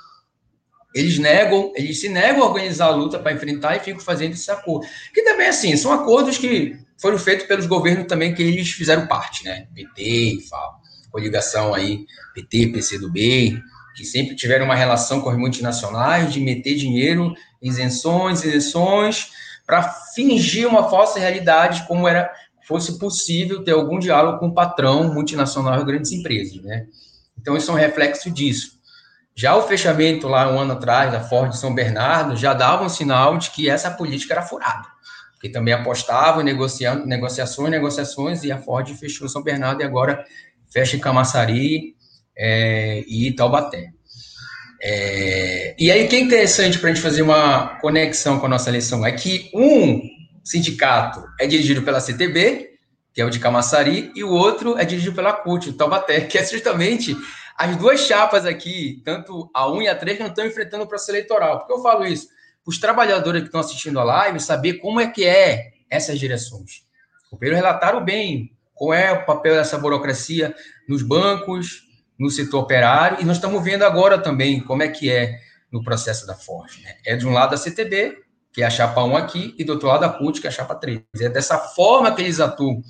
[0.94, 4.52] Eles negam, eles se negam a organizar a luta para enfrentar e ficam fazendo esse
[4.52, 4.86] acordo.
[5.14, 9.44] Que também, assim, são acordos que foram feitos pelos governos também que eles fizeram parte,
[9.44, 9.68] né?
[9.74, 10.76] PT, FAO,
[11.12, 13.60] coligação aí, PT, PCdoB,
[13.96, 19.32] que sempre tiveram uma relação com as multinacionais de meter dinheiro, isenções, isenções,
[19.66, 19.84] para
[20.14, 22.32] fingir uma falsa realidade como era
[22.68, 26.88] fosse possível ter algum diálogo com o patrão multinacional e grandes empresas, né?
[27.39, 28.74] Então, isso é um reflexo disso.
[29.36, 32.89] Já o fechamento lá um ano atrás da Ford de São Bernardo já dava um
[32.89, 34.88] sinal de que essa política era furada,
[35.34, 40.24] porque também apostava negociando, negociações, negociações, e a Ford fechou São Bernardo e agora
[40.72, 41.95] fecha em Camaçari
[42.38, 43.89] é, e Taubaté.
[44.86, 48.49] É, e aí, o que é interessante para a gente fazer uma conexão com a
[48.49, 50.01] nossa eleição é que um
[50.44, 52.72] sindicato é dirigido pela CTB,
[53.14, 56.38] que é o de Camaçari, e o outro é dirigido pela CUT, o Taubaté, que
[56.38, 57.16] é justamente
[57.58, 60.88] as duas chapas aqui, tanto a 1 e a 3, que não estão enfrentando o
[60.88, 61.60] processo eleitoral.
[61.60, 62.28] Por que eu falo isso?
[62.66, 66.84] Os trabalhadores que estão assistindo a live saber como é que é essas direções.
[67.32, 70.56] O Pedro relataram bem qual é o papel dessa burocracia
[70.88, 71.84] nos bancos,
[72.18, 75.39] no setor operário, e nós estamos vendo agora também como é que é
[75.72, 76.72] no processo da Ford.
[76.82, 76.96] Né?
[77.06, 78.22] É de um lado a CTB,
[78.54, 80.54] que é a chapa 1 aqui, e do outro lado a CUT, que é a
[80.54, 81.01] chapa 3.
[81.20, 82.82] É dessa forma que eles atuam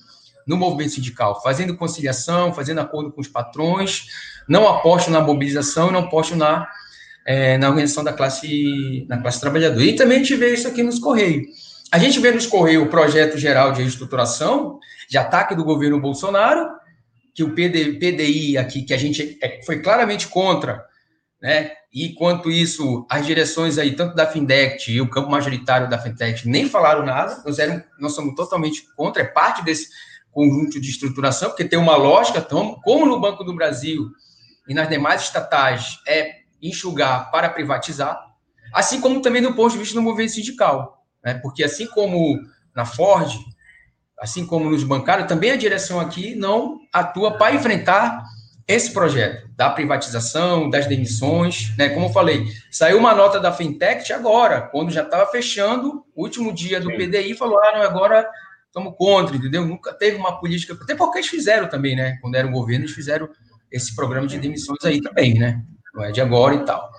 [0.45, 4.07] no movimento sindical, fazendo conciliação, fazendo acordo com os patrões,
[4.47, 6.67] não apostam na mobilização e não apostam na,
[7.25, 9.83] é, na organização da classe, na classe trabalhadora.
[9.83, 11.47] E também a gente vê isso aqui nos Correios.
[11.91, 16.67] A gente vê nos Correios o projeto geral de reestruturação, de ataque do governo Bolsonaro,
[17.33, 20.83] que o PD, PDI aqui, que a gente é, foi claramente contra,
[21.43, 21.71] né?
[21.93, 26.47] E quanto isso, as direções aí, tanto da Findect e o campo majoritário da Fintech,
[26.47, 29.89] nem falaram nada, nós, eram, nós somos totalmente contra, é parte desse
[30.31, 34.09] conjunto de estruturação, porque tem uma lógica, como no Banco do Brasil
[34.67, 38.17] e nas demais estatais, é enxugar para privatizar,
[38.73, 41.33] assim como também do ponto de vista do movimento sindical, né?
[41.35, 42.39] porque assim como
[42.73, 43.29] na Ford,
[44.17, 48.23] assim como nos bancários, também a direção aqui não atua para enfrentar
[48.65, 51.89] esse projeto da privatização, das demissões, né?
[51.89, 56.51] Como eu falei, saiu uma nota da Fintech agora, quando já estava fechando o último
[56.51, 56.97] dia do Sim.
[56.97, 58.27] PDI, falou: ah, não, agora
[58.65, 59.65] estamos contra, entendeu?
[59.65, 62.17] Nunca teve uma política, até porque eles fizeram também, né?
[62.21, 63.29] Quando eram governo, eles fizeram
[63.71, 65.61] esse programa de demissões aí também, né?
[65.93, 66.89] Não é de agora e tal.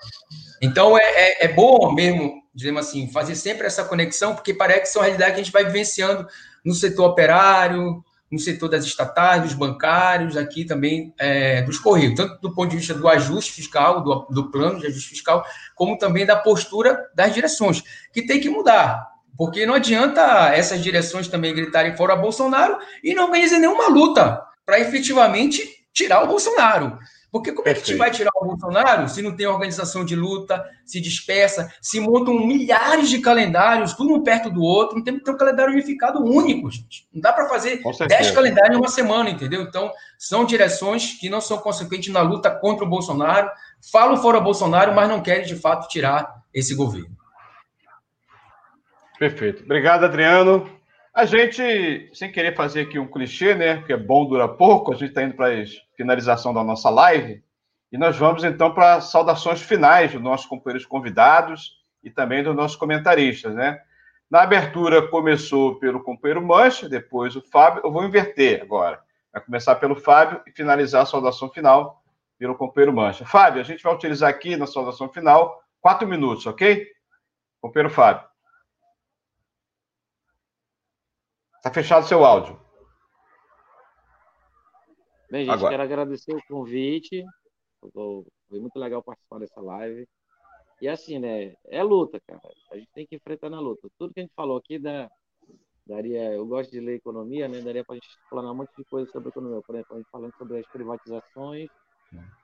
[0.61, 4.87] Então é, é, é bom mesmo, dizemos assim, fazer sempre essa conexão, porque parece que
[4.87, 6.25] são realidades que a gente vai vivenciando
[6.63, 12.41] no setor operário, no setor das estatais, dos bancários, aqui também é, dos Correios, tanto
[12.41, 15.45] do ponto de vista do ajuste fiscal, do, do plano de ajuste fiscal,
[15.75, 19.07] como também da postura das direções, que tem que mudar.
[19.37, 20.21] Porque não adianta
[20.53, 25.61] essas direções também gritarem fora Bolsonaro e não organizem nenhuma luta para efetivamente
[25.93, 26.97] tirar o Bolsonaro.
[27.35, 30.15] Porque como é que a gente vai tirar o Bolsonaro se não tem organização de
[30.15, 35.17] luta, se dispersa, se montam milhares de calendários, tudo um perto do outro, não tem
[35.17, 37.05] que ter um calendário unificado único, gente.
[37.13, 39.63] Não dá para fazer dez calendários em uma semana, entendeu?
[39.63, 43.51] Então, são direções que não são consequentes na luta contra o Bolsonaro,
[43.91, 47.17] falam fora Bolsonaro, mas não querem de fato tirar esse governo.
[49.19, 49.61] Perfeito.
[49.65, 50.69] Obrigado, Adriano.
[51.15, 53.77] A gente, sem querer fazer aqui um clichê, né?
[53.77, 57.41] Porque é bom, dura pouco, a gente está indo para a finalização da nossa live.
[57.89, 62.75] E nós vamos então para saudações finais dos nossos companheiros convidados e também dos nossos
[62.75, 63.81] comentaristas, né?
[64.29, 67.81] Na abertura começou pelo companheiro Mancha, depois o Fábio.
[67.85, 68.99] Eu vou inverter agora.
[69.31, 72.03] Vai começar pelo Fábio e finalizar a saudação final
[72.37, 73.23] pelo companheiro Mancha.
[73.23, 76.85] Fábio, a gente vai utilizar aqui na saudação final quatro minutos, ok?
[77.61, 78.34] Companheiro Fábio.
[81.65, 82.61] Está fechado seu áudio.
[85.31, 85.71] Bem, gente, Agora.
[85.71, 87.25] quero agradecer o convite.
[87.91, 90.07] Foi muito legal participar dessa live.
[90.79, 91.55] E assim, né?
[91.65, 92.39] É luta, cara.
[92.71, 93.89] A gente tem que enfrentar na luta.
[93.97, 95.09] Tudo que a gente falou aqui dá,
[95.87, 96.33] daria.
[96.33, 97.59] Eu gosto de ler economia, né?
[97.61, 99.59] Daria para a gente falar um monte de coisa sobre economia.
[99.65, 101.67] Por exemplo, a gente falando sobre as privatizações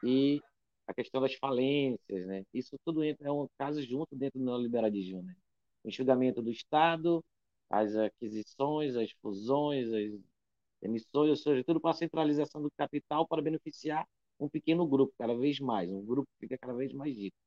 [0.03, 0.41] e
[0.87, 2.43] a questão das falências, né?
[2.51, 5.35] Isso tudo é um caso junto dentro do neoliberalismo, né?
[5.83, 7.23] O enxugamento do Estado,
[7.71, 10.19] as aquisições, as fusões, as
[10.81, 14.05] emissões, ou seja, tudo para a centralização do capital para beneficiar
[14.37, 17.37] um pequeno grupo cada vez mais, um grupo que fica cada vez mais rico.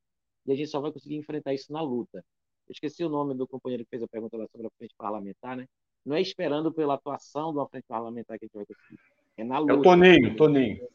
[0.46, 2.24] E a gente só vai conseguir enfrentar isso na luta.
[2.66, 5.56] Eu esqueci o nome do companheiro que fez a pergunta lá sobre a frente parlamentar,
[5.56, 5.66] né?
[6.04, 9.00] Não é esperando pela atuação de uma frente parlamentar que a gente vai conseguir.
[9.36, 9.72] É na luta.
[9.72, 10.88] É o Toninho, Toninho.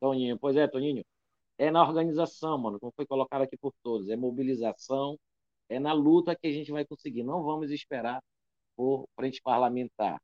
[0.00, 1.04] Toninho, pois é, Toninho.
[1.56, 4.08] É na organização, mano, como foi colocado aqui por todos.
[4.10, 5.18] É mobilização,
[5.68, 7.22] é na luta que a gente vai conseguir.
[7.22, 8.22] Não vamos esperar
[8.76, 10.20] por frente parlamentar,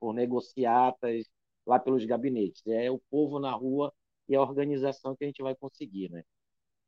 [0.00, 1.24] por negociatas
[1.66, 2.62] lá pelos gabinetes.
[2.66, 3.92] É o povo na rua
[4.28, 6.22] e a organização que a gente vai conseguir, né?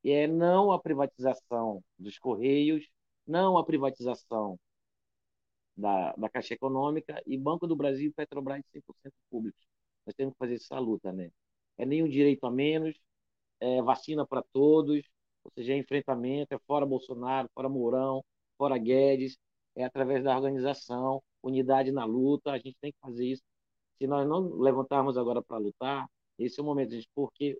[0.04, 2.88] E é não a privatização dos Correios,
[3.26, 4.58] não a privatização
[5.76, 9.64] da, da Caixa Econômica e Banco do Brasil e Petrobras 100% públicos.
[10.06, 11.30] Nós temos que fazer essa luta, né?
[11.76, 12.98] É nenhum direito a menos,
[13.60, 15.02] é vacina para todos,
[15.44, 18.24] ou seja, é enfrentamento, é fora Bolsonaro, fora Mourão,
[18.58, 19.38] fora Guedes,
[19.78, 23.42] é através da organização, unidade na luta, a gente tem que fazer isso.
[23.98, 26.08] Se nós não levantarmos agora para lutar,
[26.38, 27.56] esse é o momento, gente, porque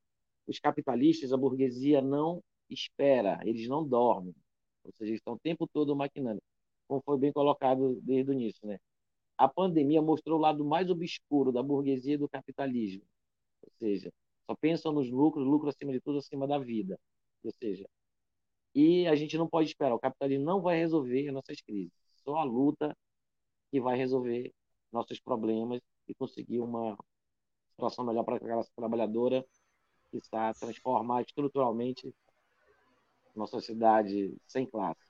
[0.47, 4.35] os capitalistas, a burguesia não espera, eles não dormem.
[4.85, 6.43] Ou seja, eles estão o tempo todo maquinando,
[6.89, 8.79] como foi bem colocado desde o início, né?
[9.37, 13.05] A pandemia mostrou o lado mais obscuro da burguesia e do capitalismo.
[13.63, 14.13] Ou seja,
[14.47, 16.99] só pensam nos lucros, lucro acima de tudo, acima da vida.
[17.45, 17.89] Ou seja,
[18.75, 19.95] e a gente não pode esperar.
[19.95, 21.93] O capitalismo não vai resolver nossas crises.
[22.29, 22.95] Só a luta
[23.71, 24.53] que vai resolver
[24.93, 26.95] nossos problemas e conseguir uma
[27.71, 29.43] situação melhor para a trabalhadora
[30.11, 32.15] que está transformar estruturalmente
[33.35, 35.01] nossa cidade sem classe.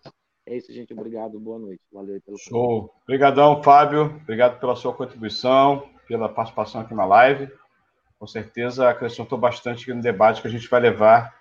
[0.47, 0.93] É isso, gente.
[0.93, 1.41] Obrigado.
[1.41, 1.83] Boa noite.
[1.91, 2.95] Valeu pelo Show.
[3.03, 4.05] Obrigadão, Fábio.
[4.23, 7.51] Obrigado pela sua contribuição, pela participação aqui na live.
[8.17, 11.37] Com certeza acrescentou bastante no debate que a gente vai levar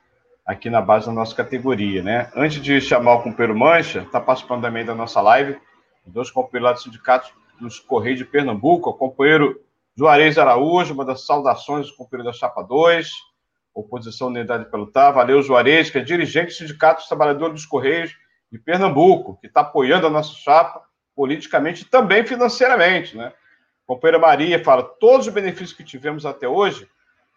[0.47, 2.31] aqui na base da nossa categoria, né?
[2.33, 5.59] Antes de chamar o companheiro Mancha, está participando também da nossa live,
[6.05, 9.61] dois companheiros lá do sindicato dos Correios de Pernambuco, o companheiro
[9.93, 13.11] Juarez Araújo, uma das saudações do companheiro da Chapa 2,
[13.73, 18.15] oposição Unidade para Lutar, valeu Juarez, que é dirigente do Sindicato dos Trabalhadores dos Correios
[18.49, 20.81] de Pernambuco, que está apoiando a nossa chapa
[21.13, 23.27] politicamente e também financeiramente, né?
[23.27, 26.87] A companheira Maria fala, todos os benefícios que tivemos até hoje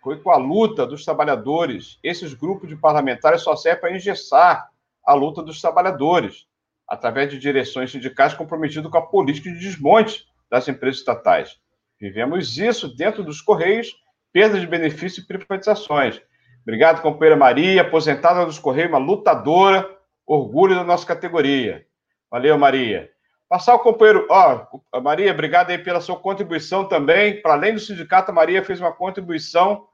[0.03, 1.99] foi com a luta dos trabalhadores.
[2.03, 4.71] Esses grupos de parlamentares só servem para engessar
[5.05, 6.47] a luta dos trabalhadores,
[6.89, 11.59] através de direções sindicais comprometidas com a política de desmonte das empresas estatais.
[12.01, 13.95] Vivemos isso dentro dos Correios,
[14.33, 16.21] perda de benefícios e privatizações.
[16.63, 19.89] Obrigado, companheira Maria, aposentada dos Correios, uma lutadora,
[20.27, 21.87] orgulho da nossa categoria.
[22.31, 23.11] Valeu, Maria.
[23.49, 24.65] Passar o companheiro, ó,
[25.03, 27.43] Maria, obrigado aí pela sua contribuição também.
[27.43, 29.89] Para além do sindicato, a Maria fez uma contribuição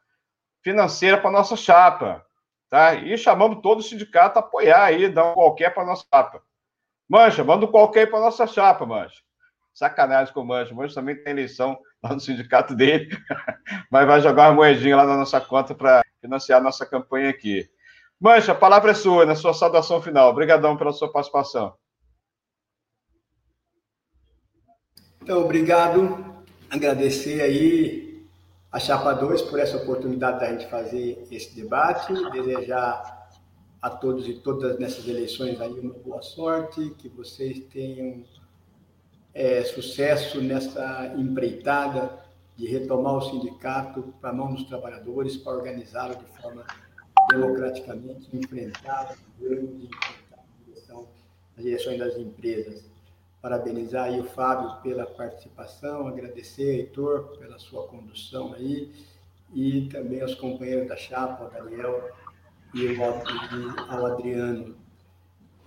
[0.62, 2.24] financeira para nossa chapa,
[2.68, 2.94] tá?
[2.94, 6.42] E chamamos todo o sindicato a apoiar aí, dar um qualquer para nossa chapa.
[7.08, 9.22] Mancha, manda um qualquer para nossa chapa, Mancha.
[9.72, 10.74] Sacanagem com o Mancha.
[10.74, 13.08] Mancha também tem eleição lá no sindicato dele,
[13.90, 17.68] mas vai jogar uma moedinha lá na nossa conta para financiar nossa campanha aqui.
[18.18, 20.30] Mancha, a palavra é sua, na sua saudação final.
[20.30, 21.74] Obrigadão pela sua participação.
[25.22, 26.24] Então, obrigado.
[26.70, 28.05] Agradecer aí
[28.70, 33.30] a Chapa 2 por essa oportunidade da gente fazer esse debate, desejar
[33.80, 38.24] a todos e todas nessas eleições aí uma boa sorte, que vocês tenham
[39.32, 42.24] é, sucesso nessa empreitada
[42.56, 46.64] de retomar o sindicato para a mão dos trabalhadores, para organizá-lo de forma
[47.30, 50.44] democraticamente, enfrentar o governo e enfrentar
[51.56, 52.95] as direções das empresas
[53.46, 58.90] parabenizar aí o Fábio pela participação, agradecer, Heitor, pela sua condução aí,
[59.54, 62.10] e também aos companheiros da chapa, ao Daniel
[62.74, 63.00] e
[63.88, 64.74] ao Adriano.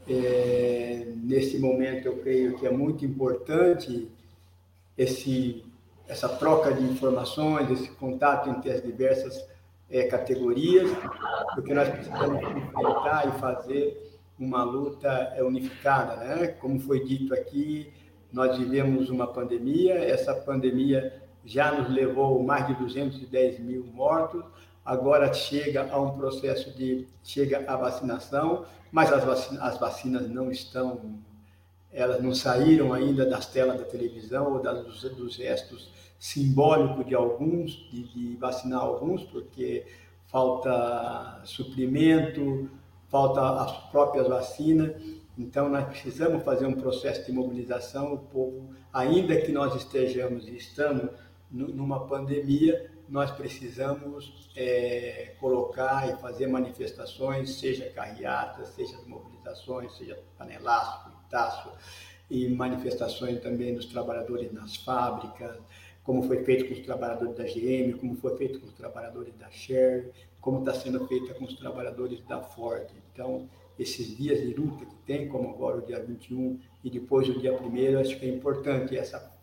[0.06, 4.12] É, nesse momento, eu creio que é muito importante
[4.98, 5.64] esse,
[6.06, 9.42] essa troca de informações, esse contato entre as diversas
[9.90, 10.92] é, categorias,
[11.56, 14.09] porque nós precisamos enfrentar e fazer
[14.40, 16.48] uma luta unificada, né?
[16.48, 17.92] Como foi dito aqui,
[18.32, 24.44] nós vivemos uma pandemia, essa pandemia já nos levou mais de 210 mil mortos,
[24.86, 30.52] agora chega a um processo de chega a vacinação, mas as vacinas, as vacinas não
[30.52, 31.20] estão,
[31.92, 37.16] elas não saíram ainda das telas da televisão ou das, dos, dos gestos simbólicos de
[37.16, 39.86] alguns, de, de vacinar alguns, porque
[40.28, 42.70] falta suprimento,
[43.10, 44.96] falta as próprias vacinas.
[45.38, 48.14] Então, nós precisamos fazer um processo de mobilização.
[48.14, 51.10] O povo, ainda que nós estejamos e estamos
[51.52, 61.10] numa pandemia, nós precisamos é, colocar e fazer manifestações, seja carreatas, seja mobilizações, seja panelaço,
[61.30, 61.72] taço,
[62.30, 65.58] e manifestações também dos trabalhadores nas fábricas,
[66.04, 69.50] como foi feito com os trabalhadores da GM, como foi feito com os trabalhadores da
[69.50, 70.12] Shell,
[70.42, 72.88] como está sendo feita com os trabalhadores da Ford.
[73.12, 77.40] Então, esses dias de luta que tem, como agora o dia 21 e depois o
[77.40, 79.34] dia 1 acho que é importante essa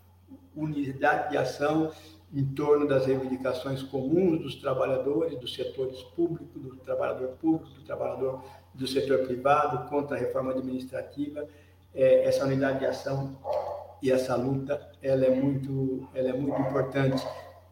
[0.55, 1.93] unidade de ação
[2.35, 8.43] em torno das reivindicações comuns dos trabalhadores, dos setores públicos, do trabalhador público, do trabalhador
[8.75, 11.47] do setor privado, contra a reforma administrativa.
[11.95, 13.39] É, essa unidade de ação
[14.03, 17.23] e essa luta, ela é muito, ela é muito importante.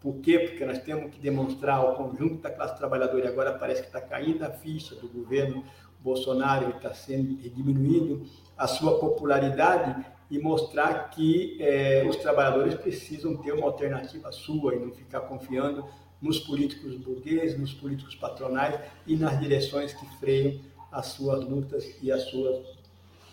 [0.04, 0.38] Por quê?
[0.38, 4.02] Porque nós temos que demonstrar ao conjunto da classe trabalhadora, e agora parece que está
[4.02, 5.64] caindo a ficha do governo
[5.98, 13.52] Bolsonaro, está sendo diminuindo a sua popularidade, e mostrar que é, os trabalhadores precisam ter
[13.52, 15.86] uma alternativa sua e não ficar confiando
[16.20, 20.60] nos políticos burgueses, nos políticos patronais e nas direções que freiam
[20.92, 22.58] as suas lutas e as suas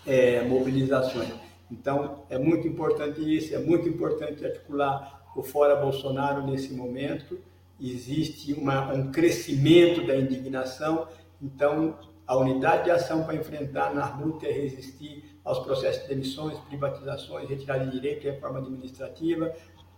[0.07, 1.33] é, mobilizações.
[1.69, 7.39] Então, é muito importante isso, é muito importante articular o Fora Bolsonaro nesse momento.
[7.79, 11.07] Existe uma, um crescimento da indignação,
[11.41, 16.57] então, a unidade de ação para enfrentar na luta é resistir aos processos de demissões,
[16.59, 19.53] privatizações, retirada de direito, reforma administrativa,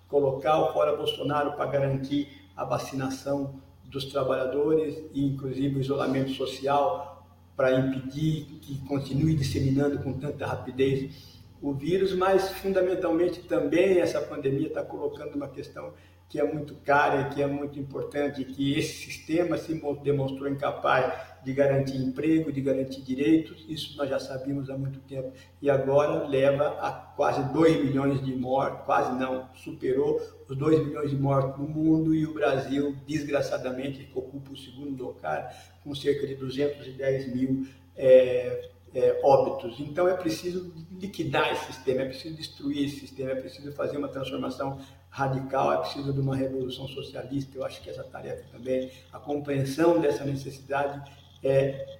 [0.08, 7.28] colocar o fora Bolsonaro para garantir a vacinação dos trabalhadores e inclusive o isolamento social
[7.56, 11.33] para impedir que continue disseminando com tanta rapidez
[11.64, 15.94] o vírus, mas fundamentalmente também essa pandemia está colocando uma questão
[16.28, 21.54] que é muito cara, que é muito importante, que esse sistema se demonstrou incapaz de
[21.54, 26.70] garantir emprego, de garantir direitos, isso nós já sabíamos há muito tempo, e agora leva
[26.82, 31.68] a quase 2 milhões de mortos, quase não, superou os 2 milhões de mortos no
[31.68, 38.70] mundo, e o Brasil, desgraçadamente, ocupa o segundo lugar, com cerca de 210 mil é,
[38.94, 39.80] é, óbitos.
[39.80, 44.08] Então é preciso liquidar esse sistema, é preciso destruir esse sistema, é preciso fazer uma
[44.08, 44.80] transformação
[45.10, 47.58] radical, é preciso de uma revolução socialista.
[47.58, 51.12] Eu acho que essa tarefa também, a compreensão dessa necessidade
[51.44, 52.00] é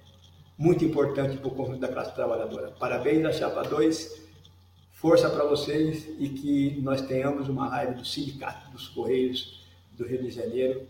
[0.56, 2.70] muito importante para o conjunto da classe trabalhadora.
[2.78, 4.22] Parabéns à Chapa 2,
[4.92, 10.22] força para vocês e que nós tenhamos uma raiva do Sindicato dos Correios do Rio
[10.22, 10.86] de Janeiro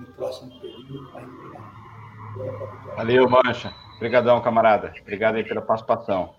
[0.00, 1.10] no próximo período.
[2.96, 3.83] Valeu, Mancha.
[3.96, 4.92] Obrigadão, camarada.
[5.02, 6.34] Obrigado aí pela participação.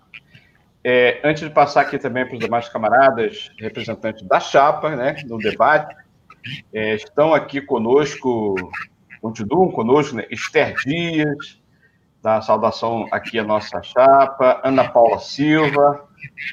[0.84, 5.38] É, antes de passar aqui também para os demais camaradas, representantes da chapa, né, no
[5.38, 5.96] debate,
[6.72, 8.54] é, estão aqui conosco,
[9.20, 11.60] continuam conosco, né, Esther Dias,
[12.22, 16.06] da saudação aqui a nossa chapa, Ana Paula Silva,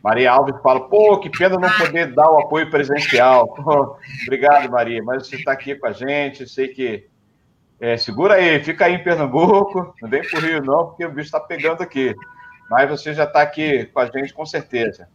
[0.04, 3.56] Maria Alves fala, pô, que pena não poder dar o apoio presencial.
[4.24, 7.08] Obrigado, Maria, mas você está aqui com a gente, sei que.
[7.84, 11.10] É, segura aí, fica aí em Pernambuco, não vem para o Rio não, porque o
[11.10, 12.16] bicho está pegando aqui
[12.74, 15.08] mas você já está aqui com a gente com certeza.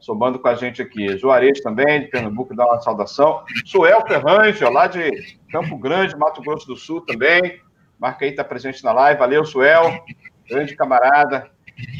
[0.00, 1.16] Somando com a gente aqui.
[1.18, 3.44] Juarez também, de Pernambuco, dá uma saudação.
[3.66, 7.60] Suel Ferrangel, lá de Campo Grande, Mato Grosso do Sul também.
[7.98, 9.20] Marca aí, está presente na live.
[9.20, 10.04] Valeu, Suel.
[10.48, 11.50] Grande camarada.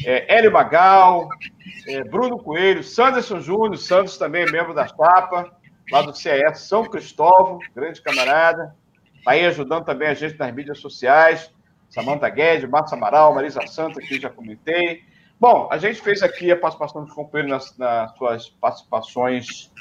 [0.05, 1.29] É, Hélio Magal,
[1.87, 5.51] é, Bruno Coelho, Sanderson Júnior, Santos também membro da chapa,
[5.91, 8.75] lá do CES São Cristóvão, grande camarada.
[9.23, 11.49] Está aí ajudando também a gente nas mídias sociais.
[11.89, 15.01] Samanta Guedes, Márcia Amaral, Marisa Santa, que já comentei.
[15.39, 19.71] Bom, a gente fez aqui a participação dos companheiros nas, nas suas participações,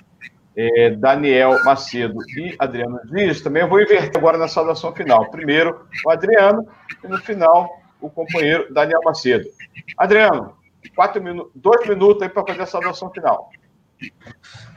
[0.56, 3.40] é, Daniel Macedo e Adriano Dias.
[3.40, 5.28] Também vou inverter agora na saudação final.
[5.28, 6.64] Primeiro o Adriano
[7.02, 7.68] e no final
[8.00, 9.48] o companheiro Daniel Macedo.
[9.98, 10.56] Adriano,
[10.94, 13.50] quatro minutos, dois minutos aí para fazer a saudação final.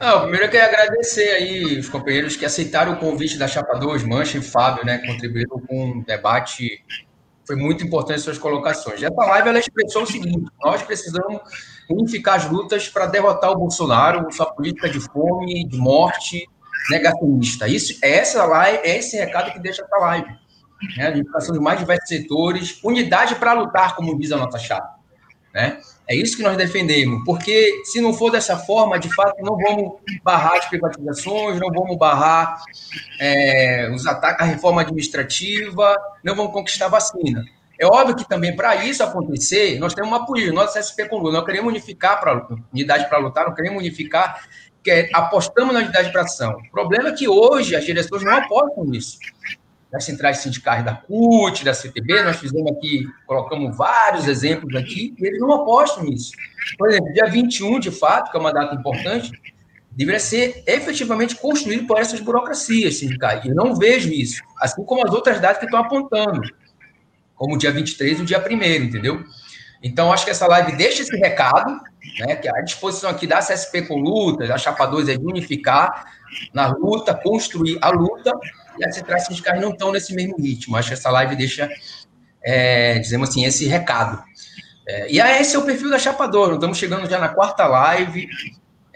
[0.00, 4.04] Não, primeiro eu queria agradecer aí os companheiros que aceitaram o convite da Chapa 2,
[4.04, 4.98] Mancha e Fábio, né?
[4.98, 6.84] Contribuíram com um debate
[7.46, 9.02] foi muito importante suas colocações.
[9.02, 11.40] Essa live ela expressou o seguinte: nós precisamos
[11.88, 16.48] unificar as lutas para derrotar o Bolsonaro, sua política de fome, de morte
[16.90, 17.68] negacionista.
[17.68, 20.28] Isso, é essa live, é esse recado que deixa essa live.
[20.96, 21.10] Né?
[21.10, 24.96] Unificação de mais diversos setores, unidade para lutar, como diz a nossa chapa.
[25.54, 25.80] Né?
[26.08, 29.94] É isso que nós defendemos, porque se não for dessa forma, de fato, não vamos
[30.22, 32.62] barrar as privatizações, não vamos barrar
[33.18, 37.44] é, os ataques à reforma administrativa, não vamos conquistar vacina.
[37.78, 41.44] É óbvio que também, para isso acontecer, nós temos uma política, nós SP com nós
[41.44, 44.46] queremos unificar para unidade para lutar, não queremos unificar,
[44.84, 46.52] que é, apostamos na unidade para ação.
[46.52, 49.18] O problema é que hoje as direções não apostam nisso
[49.90, 55.26] das centrais sindicais da CUT, da CTB, nós fizemos aqui, colocamos vários exemplos aqui, e
[55.26, 56.32] eles não apostam nisso.
[56.76, 59.30] Por exemplo, dia 21, de fato, que é uma data importante,
[59.92, 63.44] deveria ser efetivamente construído por essas burocracias sindicais.
[63.44, 66.42] E eu não vejo isso, assim como as outras datas que estão apontando,
[67.34, 68.52] como o dia 23 e o dia 1
[68.84, 69.24] entendeu?
[69.82, 71.80] Então, acho que essa live deixa esse recado,
[72.18, 76.12] né, que a disposição aqui da CSP com luta, da Chapa 2 é de unificar
[76.52, 78.32] na luta, construir a luta,
[78.78, 80.76] e as centrais sindicais não estão nesse mesmo ritmo.
[80.76, 81.68] Acho que essa live deixa,
[82.42, 84.22] é, dizemos assim, esse recado.
[84.88, 88.28] É, e esse é o perfil da Chapa 2, estamos chegando já na quarta live,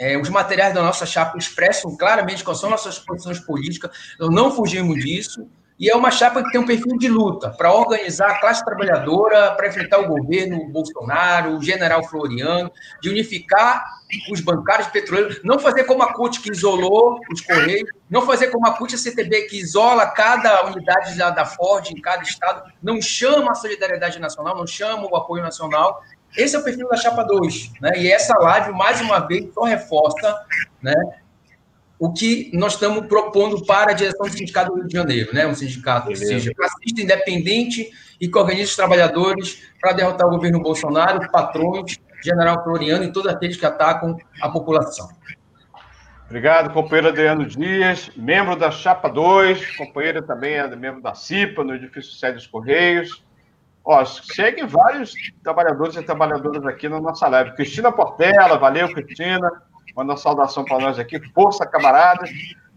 [0.00, 4.50] é, os materiais da nossa chapa expressam claramente quais são nossas posições políticas, nós não
[4.50, 5.46] fugimos disso,
[5.80, 9.52] e é uma chapa que tem um perfil de luta para organizar a classe trabalhadora,
[9.52, 12.70] para enfrentar o governo Bolsonaro, o general Floriano,
[13.00, 13.82] de unificar
[14.30, 18.66] os bancários petroleiros, não fazer como a CUT que isolou os Correios, não fazer como
[18.66, 23.00] a CUT e a CTB que isola cada unidade da, Ford em cada estado, não
[23.00, 26.02] chama a solidariedade nacional, não chama o apoio nacional.
[26.36, 27.72] Esse é o perfil da Chapa 2.
[27.80, 27.90] Né?
[27.96, 30.44] E essa live, mais uma vez, só reforça
[30.82, 30.94] né,
[32.01, 35.46] o que nós estamos propondo para a direção do Sindicato do Rio de Janeiro, né?
[35.46, 40.62] Um sindicato que seja classista, independente e que organize os trabalhadores para derrotar o governo
[40.62, 45.11] Bolsonaro, os patrões, general Floriano e todos aqueles que atacam a população.
[46.24, 51.74] Obrigado, companheiro Adriano Dias, membro da Chapa 2, companheiro também é membro da CIPA, no
[51.74, 53.22] edifício Sede dos Correios.
[53.84, 57.55] Ó, seguem vários trabalhadores e trabalhadoras aqui na nossa live.
[57.57, 59.51] Cristina Portela, valeu, Cristina.
[59.97, 61.20] Manda uma saudação para nós aqui.
[61.32, 62.30] Força, camaradas.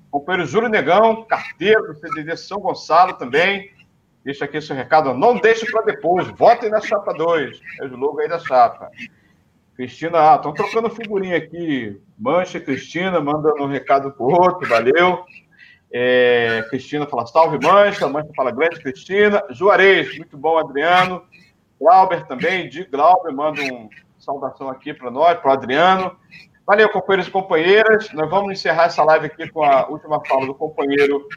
[0.10, 3.72] Companheiro Júlio Negão, carteiro do CDD São Gonçalo também.
[4.24, 5.14] Deixa aqui seu recado.
[5.14, 6.28] Não deixe para depois.
[6.30, 7.60] Votem na chapa 2.
[7.82, 8.90] É o logo aí da chapa.
[9.76, 12.00] Cristina, estão ah, trocando figurinha aqui.
[12.18, 14.70] Mancha, Cristina, mandando um recado para outro.
[14.70, 15.26] Valeu.
[15.92, 18.08] É, Cristina fala salve, Mancha.
[18.08, 19.44] Mancha fala grande, Cristina.
[19.50, 21.24] Juarez, muito bom, Adriano.
[21.80, 26.16] Glauber também, de Glauber, manda um saudação aqui para nós, para o Adriano.
[26.66, 28.12] Valeu, companheiros e companheiras.
[28.14, 31.28] Nós vamos encerrar essa live aqui com a última fala do companheiro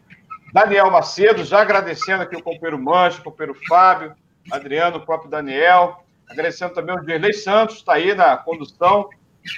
[0.52, 4.14] Daniel Macedo, já agradecendo aqui o companheiro Mancha, o companheiro Fábio,
[4.52, 6.00] Adriano, o próprio Daniel.
[6.30, 9.10] Agradecendo também o Dirley Santos, está aí na condução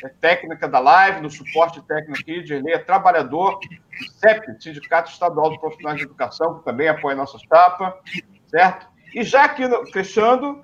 [0.03, 2.43] é, técnica da live, no suporte técnico aqui.
[2.43, 7.19] Dirley é trabalhador do CEP, Sindicato Estadual dos Profissionais de Educação, que também apoia a
[7.19, 7.95] nossa chapa,
[8.47, 8.87] certo?
[9.15, 10.63] E já aqui, fechando,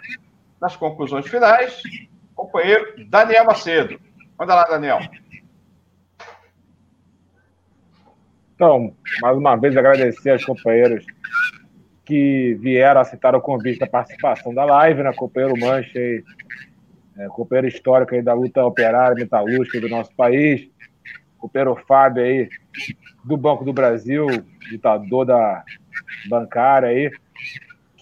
[0.59, 1.83] nas conclusões finais,
[2.35, 4.01] companheiro Daniel Macedo.
[4.39, 5.01] Manda lá, Daniel.
[8.55, 11.05] Então, mais uma vez agradecer aos companheiros
[12.05, 15.13] que vieram aceitar o convite da participação da live, né?
[15.13, 16.23] Companheiro Mancha, aí,
[17.17, 20.69] é, companheiro histórico aí da luta operária metalúrgica do nosso país,
[21.39, 22.49] companheiro Fábio aí
[23.25, 24.27] do Banco do Brasil,
[24.71, 25.65] ditador da
[26.29, 27.11] bancária aí,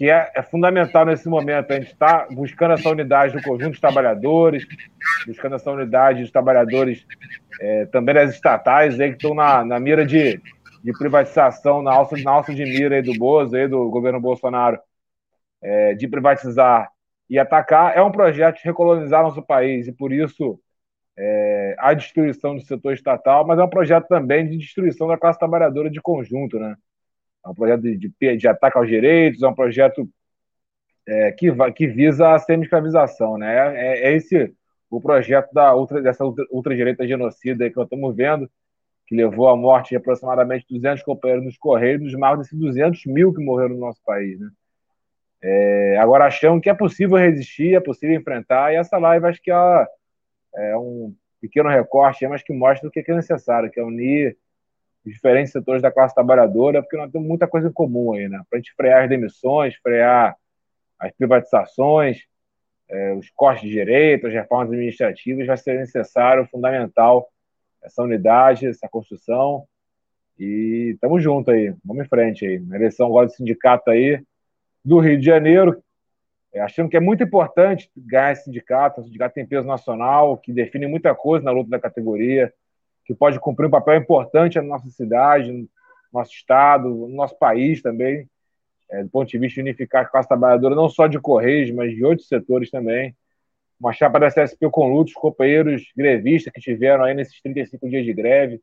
[0.02, 1.70] que é, é fundamental nesse momento.
[1.70, 4.66] A gente está buscando essa unidade do conjunto dos trabalhadores,
[5.24, 7.06] buscando essa unidade dos trabalhadores
[7.60, 10.42] é, também das estatais aí, que estão na, na mira de,
[10.82, 14.76] de privatização, na alça, na alça de mira aí do Bozo, aí, do governo Bolsonaro,
[15.62, 16.90] é, de privatizar
[17.30, 17.96] e atacar.
[17.96, 20.58] É um projeto de recolonizar nosso país e, por isso,
[21.16, 25.38] é, a destruição do setor estatal, mas é um projeto também de destruição da classe
[25.38, 26.74] trabalhadora de conjunto, né?
[27.44, 30.08] É um projeto de, de, de ataque aos direitos, é um projeto
[31.06, 33.36] é, que, que visa a semi-escravização.
[33.38, 33.54] Né?
[33.76, 34.54] É, é, esse
[34.90, 38.48] o projeto da ultra, dessa ultradireita genocida que nós estamos vendo,
[39.06, 43.32] que levou à morte de aproximadamente 200 companheiros nos Correios, dos mais desses 200 mil
[43.32, 44.38] que morreram no nosso país.
[44.38, 44.50] Né?
[45.42, 49.50] É, agora achamos que é possível resistir, é possível enfrentar, e essa live acho que
[49.50, 49.86] é,
[50.54, 54.36] é um pequeno recorte, mas que mostra o que é necessário, que é unir
[55.04, 58.40] diferentes setores da classe trabalhadora, porque nós temos muita coisa em comum aí, né?
[58.48, 60.36] Para a gente frear as demissões, frear
[60.98, 62.24] as privatizações,
[62.88, 67.28] é, os cortes de direito, as reformas administrativas, vai ser necessário, fundamental,
[67.82, 69.66] essa unidade, essa construção.
[70.38, 72.60] E estamos juntos aí, vamos em frente aí.
[72.60, 74.22] Na eleição agora do sindicato aí
[74.84, 75.82] do Rio de Janeiro,
[76.52, 79.00] é, achando que é muito importante ganhar esse sindicato.
[79.00, 82.52] O sindicato tem peso nacional, que define muita coisa na luta da categoria
[83.04, 85.68] que pode cumprir um papel importante na nossa cidade, no
[86.12, 88.28] nosso estado, no nosso país também,
[88.90, 91.94] é, do ponto de vista de unificar a classe trabalhadora, não só de Correios, mas
[91.94, 93.16] de outros setores também.
[93.80, 98.12] uma chapa da CSP com lutos, companheiros grevistas que tiveram aí nesses 35 dias de
[98.12, 98.60] greve,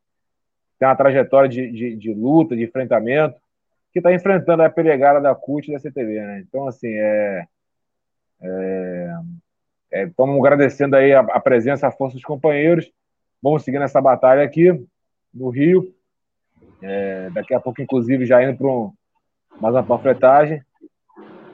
[0.79, 3.35] tem uma trajetória de, de, de luta, de enfrentamento,
[3.91, 6.39] que está enfrentando a pelegada da CUT e da CTV, né?
[6.47, 7.45] Então, assim, é,
[9.91, 12.89] estamos é, agradecendo aí a, a, presença, a força dos companheiros.
[13.41, 14.85] Vamos seguir nessa batalha aqui
[15.33, 15.93] no Rio.
[16.81, 18.93] É, daqui a pouco, inclusive, já indo para um,
[19.59, 20.63] mais uma panfletagem.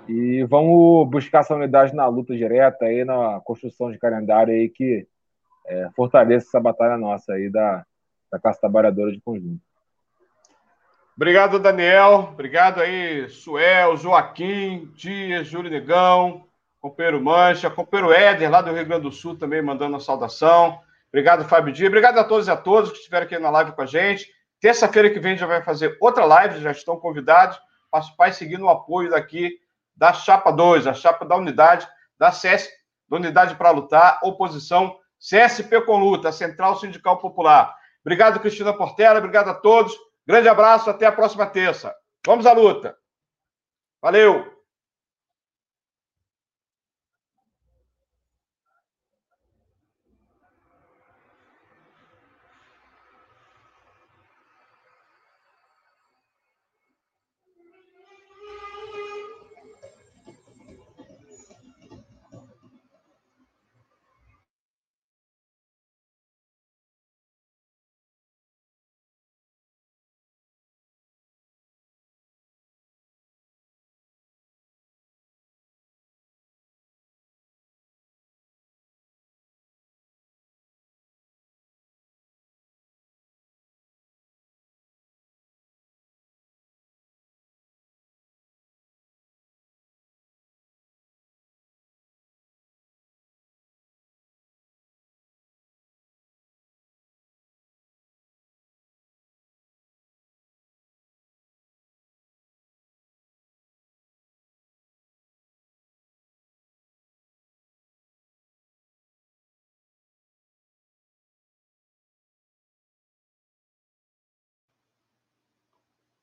[0.08, 5.08] E vamos buscar essa unidade na luta direta aí, na construção de calendário aí que
[5.68, 7.84] é, fortaleça essa batalha nossa aí da,
[8.32, 9.62] da classe trabalhadora de conjunto.
[11.16, 12.30] Obrigado, Daniel.
[12.34, 16.46] Obrigado aí, Suel, Joaquim, Dias, Júlio Negão,
[16.82, 20.80] companheiro Mancha, companheiro Éder, lá do Rio Grande do Sul, também mandando uma saudação.
[21.16, 21.88] Obrigado, Fábio Dias.
[21.88, 24.30] Obrigado a todos e a todos que estiveram aqui na live com a gente.
[24.60, 27.58] Terça-feira que vem já vai fazer outra live, já estão convidados.
[27.90, 29.58] Participar seguir no apoio daqui
[29.96, 31.88] da Chapa 2, a chapa da unidade
[32.20, 32.70] da CS,
[33.08, 37.74] da Unidade para Lutar, oposição CSP com luta, Central Sindical Popular.
[38.02, 39.96] Obrigado, Cristina Portela, obrigado a todos.
[40.28, 41.96] Grande abraço, até a próxima terça.
[42.26, 42.94] Vamos à luta.
[44.02, 44.55] Valeu!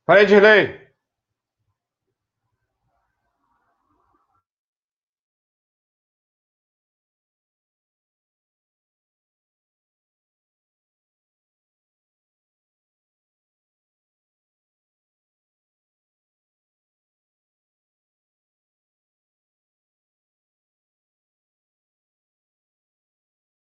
[0.06, 0.81] Vai, Dirley.